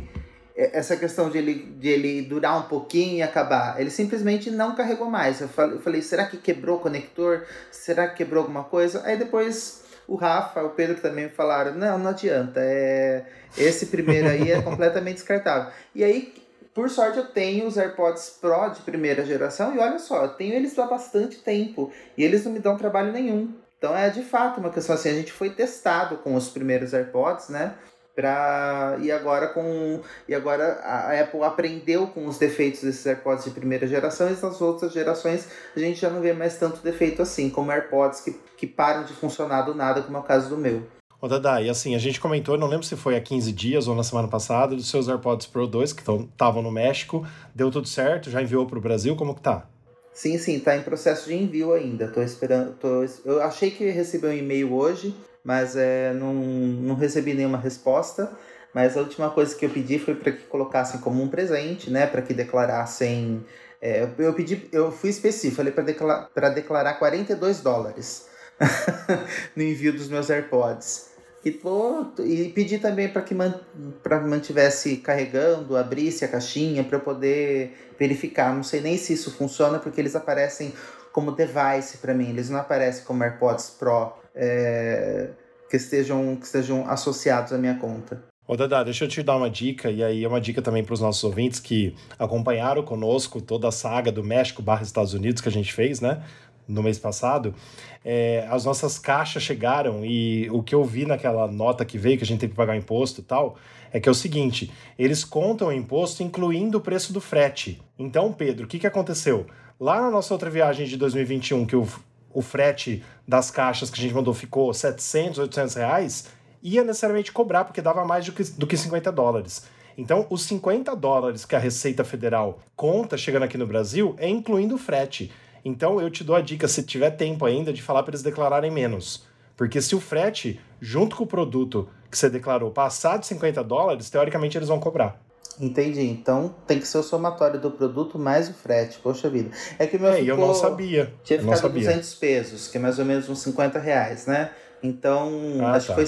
[0.56, 3.80] essa questão de ele, de ele durar um pouquinho e acabar.
[3.80, 5.41] Ele simplesmente não carregou mais.
[5.41, 7.45] Eu falei, eu falei, será que quebrou o conector?
[7.72, 9.01] Será que quebrou alguma coisa?
[9.04, 12.60] Aí depois o Rafa, o Pedro também falaram, não, não adianta.
[12.60, 13.26] É,
[13.58, 15.72] esse primeiro aí é completamente descartável.
[15.95, 16.34] E aí,
[16.74, 20.54] por sorte, eu tenho os AirPods Pro de primeira geração e olha só, eu tenho
[20.54, 23.54] eles há bastante tempo e eles não me dão trabalho nenhum.
[23.78, 27.49] Então é de fato uma questão assim, a gente foi testado com os primeiros AirPods,
[27.49, 27.76] né?
[28.16, 28.97] Pra...
[29.01, 33.88] E agora com e agora a Apple aprendeu com os defeitos desses AirPods de primeira
[33.88, 37.72] geração e nas outras gerações a gente já não vê mais tanto defeito assim, como
[37.72, 40.84] AirPods que, que param de funcionar do nada, como é o caso do meu.
[41.24, 43.95] Ô, Dada, e assim, a gente comentou, não lembro se foi há 15 dias ou
[43.95, 47.26] na semana passada, dos seus AirPods Pro 2 que estavam no México.
[47.55, 48.30] Deu tudo certo?
[48.30, 49.16] Já enviou para o Brasil?
[49.16, 49.66] Como que tá?
[50.14, 52.09] Sim, sim, tá em processo de envio ainda.
[52.09, 52.74] Tô esperando.
[52.74, 57.58] Tô, eu achei que ia receber um e-mail hoje, mas é, não, não recebi nenhuma
[57.58, 58.32] resposta.
[58.74, 62.08] Mas a última coisa que eu pedi foi para que colocassem como um presente, né?
[62.08, 63.46] Para que declarassem.
[63.80, 68.28] É, eu pedi, eu fui específico, falei para declarar, declarar 42 dólares
[69.56, 71.12] no envio dos meus AirPods.
[71.46, 73.60] E, pô, e pedi também para que man,
[74.02, 78.56] pra mantivesse carregando, abrisse a caixinha para eu poder verificar.
[78.56, 80.74] Não sei nem se isso funciona, porque eles aparecem
[81.12, 85.30] como device para mim, eles não aparecem como AirPods Pro é,
[85.70, 88.24] que, estejam, que estejam associados à minha conta.
[88.46, 90.94] Ô, Dada, deixa eu te dar uma dica, e aí é uma dica também para
[90.94, 95.48] os nossos ouvintes que acompanharam conosco toda a saga do México barra Estados Unidos que
[95.48, 96.22] a gente fez, né?
[96.68, 97.56] No mês passado.
[98.04, 102.24] É, as nossas caixas chegaram e o que eu vi naquela nota que veio, que
[102.24, 103.56] a gente tem que pagar imposto e tal,
[103.94, 104.70] é que é o seguinte:
[105.00, 107.82] eles contam o imposto incluindo o preço do frete.
[107.98, 109.46] Então, Pedro, o que, que aconteceu?
[109.80, 111.88] Lá na nossa outra viagem de 2021, que o,
[112.34, 116.30] o frete das caixas que a gente mandou ficou 700, 800 reais
[116.62, 119.66] ia necessariamente cobrar, porque dava mais do que, do que 50 dólares.
[119.98, 124.76] Então, os 50 dólares que a Receita Federal conta chegando aqui no Brasil é incluindo
[124.76, 125.32] o frete.
[125.64, 128.72] Então, eu te dou a dica, se tiver tempo ainda, de falar para eles declararem
[128.72, 129.26] menos.
[129.56, 134.10] Porque se o frete, junto com o produto que você declarou, passar de 50 dólares,
[134.10, 135.22] teoricamente eles vão cobrar.
[135.60, 136.01] Entendi.
[136.01, 138.99] Então tem que ser o somatório do produto mais o frete.
[139.01, 139.49] Poxa vida.
[139.78, 141.14] É que o meu É, ficou, eu não sabia.
[141.24, 141.84] Tinha eu ficado sabia.
[141.88, 144.51] 200 pesos, que é mais ou menos uns 50 reais, né?
[144.82, 145.32] Então,
[145.62, 145.95] Ah, acho tá.
[145.95, 146.06] que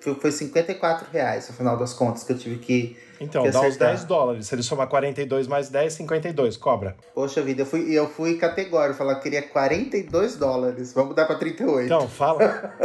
[0.00, 2.96] foi, foi 54 reais, no final das contas, que eu tive que...
[3.20, 3.88] Então, dá acertar.
[3.88, 4.46] 10 dólares.
[4.46, 6.96] Se ele somar 42 mais 10, 52, cobra.
[7.14, 10.92] Poxa vida, eu fui, eu fui categórico, falar que queria 42 dólares.
[10.92, 11.86] Vamos dar pra 38.
[11.86, 12.38] Então, fala.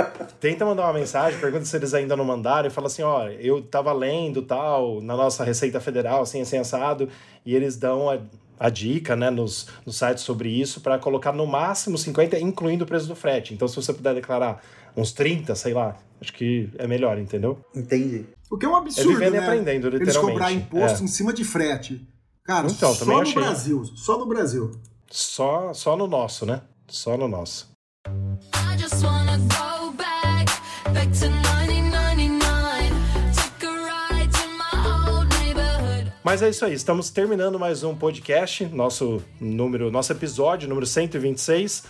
[0.39, 3.61] tenta mandar uma mensagem, pergunta se eles ainda não mandaram e fala assim: ó, eu
[3.61, 7.09] tava lendo tal, na nossa Receita Federal, assim, assim, assado,
[7.45, 8.19] e eles dão a,
[8.59, 12.88] a dica, né, nos, nos sites sobre isso, para colocar no máximo 50, incluindo o
[12.88, 13.53] preço do frete.
[13.53, 14.61] Então, se você puder declarar
[14.95, 17.57] uns 30, sei lá, acho que é melhor, entendeu?
[17.75, 18.25] Entendi.
[18.54, 19.43] O que é um absurdo, É vivendo e né?
[19.47, 20.34] aprendendo, Eles literalmente.
[20.34, 21.04] cobrar imposto É.
[21.06, 22.08] em cima de frete.
[22.45, 23.34] Cara, Então, só no achei.
[23.34, 23.84] Brasil.
[23.95, 24.72] Só no Brasil.
[25.10, 26.62] Só, só no nosso, né?
[26.88, 27.72] Só no nosso.
[28.08, 30.51] I just wanna go back,
[30.93, 32.89] back to 1999.
[33.34, 36.12] Take a ride to my old neighborhood.
[36.24, 41.84] Mas é isso aí, estamos terminando mais um podcast, nosso número, nosso episódio número 126,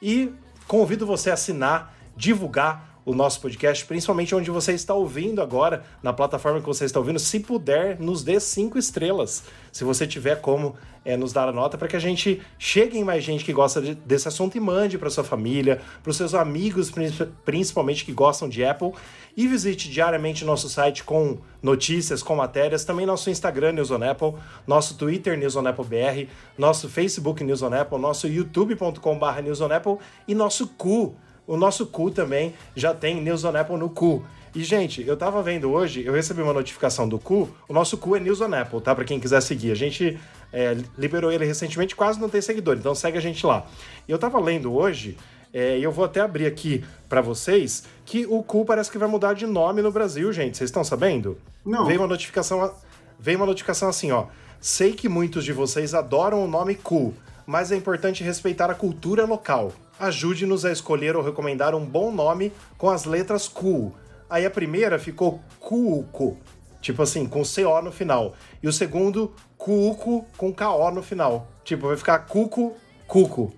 [0.00, 0.32] e
[0.68, 6.12] convido você a assinar, divulgar o nosso podcast, principalmente onde você está ouvindo agora, na
[6.12, 10.74] plataforma que você está ouvindo, se puder, nos dê cinco estrelas, se você tiver como
[11.04, 13.82] é, nos dar a nota, para que a gente chegue em mais gente que gosta
[13.82, 18.12] de- desse assunto e mande para sua família, para os seus amigos, princi- principalmente que
[18.12, 18.92] gostam de Apple,
[19.36, 24.32] e visite diariamente nosso site com notícias, com matérias, também nosso Instagram News on Apple,
[24.66, 29.70] nosso Twitter News on Apple BR, nosso Facebook News on Apple, nosso youtube.com.br News on
[29.72, 29.96] Apple
[30.26, 31.14] e nosso cu.
[31.46, 34.24] O nosso cu também já tem News on Apple no cu.
[34.54, 37.48] E, gente, eu tava vendo hoje, eu recebi uma notificação do cu.
[37.68, 38.94] O nosso cu é News on Apple, tá?
[38.94, 39.72] Pra quem quiser seguir.
[39.72, 40.18] A gente
[40.52, 43.66] é, liberou ele recentemente, quase não tem seguidor, então segue a gente lá.
[44.06, 45.18] E eu tava lendo hoje,
[45.52, 49.08] é, e eu vou até abrir aqui pra vocês, que o cu parece que vai
[49.08, 50.56] mudar de nome no Brasil, gente.
[50.56, 51.36] Vocês estão sabendo?
[51.64, 51.84] Não.
[51.84, 52.72] Veio uma notificação,
[53.18, 54.26] veio uma notificação assim, ó.
[54.60, 57.12] Sei que muitos de vocês adoram o nome cu,
[57.44, 59.72] mas é importante respeitar a cultura local.
[59.98, 63.92] Ajude-nos a escolher ou recomendar um bom nome com as letras Q.
[64.28, 66.36] Aí a primeira ficou Cuuco,
[66.80, 68.34] tipo assim, com CO no final.
[68.62, 71.48] E o segundo, Cuuco, com KO no final.
[71.64, 72.74] Tipo, vai ficar Cuco,
[73.06, 73.54] Cuco.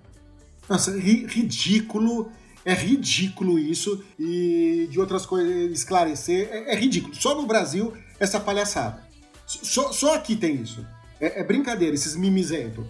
[0.68, 2.30] Nossa, ri- ridículo.
[2.64, 4.04] É ridículo isso.
[4.18, 6.48] E de outras coisas, esclarecer.
[6.50, 7.14] É, é ridículo.
[7.14, 9.02] Só no Brasil, essa palhaçada.
[9.46, 10.84] Só, só aqui tem isso.
[11.20, 12.84] É, é brincadeira, esses mimizentos.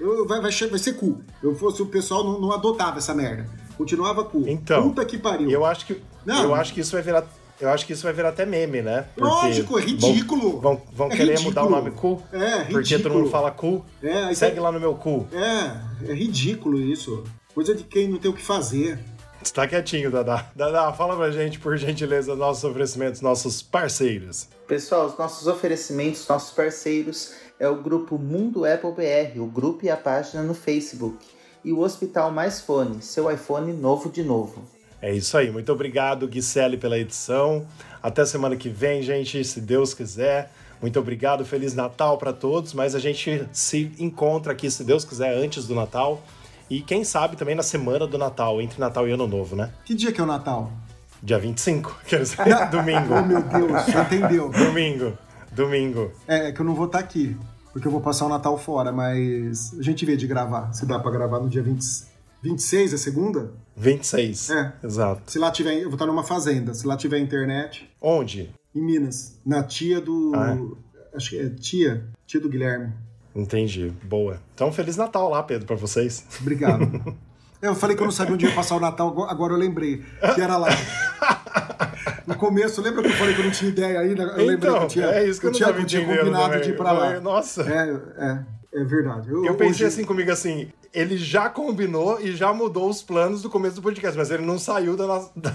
[0.00, 1.20] Eu, vai, vai, vai ser cu.
[1.42, 3.46] Eu fosse o pessoal não, não adotava essa merda.
[3.76, 4.44] Continuava cu.
[4.46, 5.50] Então, Puta que pariu.
[5.50, 6.42] Eu acho que, Não.
[6.44, 7.24] eu acho que isso vai virar.
[7.60, 9.06] Eu acho que isso vai virar até meme, né?
[9.16, 10.60] Porque Lógico, é ridículo.
[10.60, 11.44] Vão, vão É querer ridículo.
[11.48, 12.22] mudar o nome cu?
[12.32, 13.14] É, Porque todo ridículo.
[13.18, 13.84] mundo fala cu.
[14.00, 15.26] É, Segue tem- lá no meu cu.
[15.32, 17.24] É, é ridículo isso.
[17.52, 19.00] Coisa de quem não tem o que fazer.
[19.42, 20.50] Você tá quietinho, Dadá.
[20.54, 24.48] Dadá, fala pra gente, por gentileza, nossos oferecimentos, nossos parceiros.
[24.66, 29.90] Pessoal, os nossos oferecimentos, nossos parceiros é o grupo Mundo Apple BR, o grupo e
[29.90, 31.24] a página no Facebook.
[31.64, 34.64] E o Hospital Mais Fone, seu iPhone novo de novo.
[35.00, 35.50] É isso aí.
[35.50, 37.66] Muito obrigado, Guicelli, pela edição.
[38.02, 40.50] Até semana que vem, gente, se Deus quiser.
[40.80, 42.72] Muito obrigado, Feliz Natal para todos.
[42.74, 46.22] Mas a gente se encontra aqui, se Deus quiser, antes do Natal.
[46.70, 49.72] E quem sabe também na semana do Natal, entre Natal e Ano Novo, né?
[49.84, 50.70] Que dia que é o Natal?
[51.22, 52.36] Dia 25, quer dizer,
[52.70, 53.14] domingo.
[53.14, 54.50] Oh, meu Deus, entendeu.
[54.50, 55.16] Domingo.
[55.52, 56.12] Domingo.
[56.26, 57.36] É, é que eu não vou estar aqui,
[57.72, 60.72] porque eu vou passar o Natal fora, mas a gente vê de gravar.
[60.72, 61.82] Se dá pra gravar no dia 20,
[62.42, 63.50] 26, é segunda?
[63.76, 64.50] 26.
[64.50, 64.72] É.
[64.84, 65.22] Exato.
[65.30, 66.74] Se lá tiver, eu vou estar numa fazenda.
[66.74, 68.52] Se lá tiver internet, Onde?
[68.74, 70.32] em Minas, na tia do.
[70.34, 70.56] Ah,
[71.14, 72.92] Acho que é tia, tia do Guilherme.
[73.38, 73.92] Entendi.
[74.02, 74.40] Boa.
[74.54, 76.24] Então, Feliz Natal lá, Pedro, para vocês.
[76.40, 77.16] Obrigado.
[77.60, 80.04] Eu falei que eu não sabia onde ia passar o Natal, agora eu lembrei.
[80.36, 80.68] Que era lá.
[82.24, 84.22] No começo, lembra que eu falei que eu não tinha ideia ainda?
[84.22, 86.44] Eu lembrei Então, que eu tinha, é isso que eu não tinha, tava tinha combinado
[86.44, 86.60] também.
[86.60, 87.14] de ir pra lá.
[87.14, 87.62] Eu- Nossa.
[87.62, 88.00] É,
[88.74, 89.28] é, é verdade.
[89.30, 93.50] Eu pensei hoje- assim comigo assim, ele já combinou e já mudou os planos do
[93.50, 95.50] começo do podcast, mas ele não saiu da, no- da,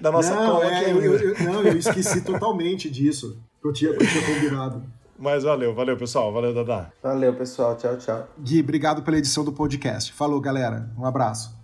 [0.00, 3.36] da nossa não, cola é, aqui eu, eu- eu- não, eu esqueci totalmente disso.
[3.60, 4.82] Que eu tinha, que eu tinha combinado.
[5.18, 6.32] Mas valeu, valeu, pessoal.
[6.32, 6.92] Valeu, Dadá.
[7.02, 7.76] Valeu, pessoal.
[7.76, 8.28] Tchau, tchau.
[8.38, 10.12] Gui, obrigado pela edição do podcast.
[10.12, 10.90] Falou, galera.
[10.96, 11.57] Um abraço.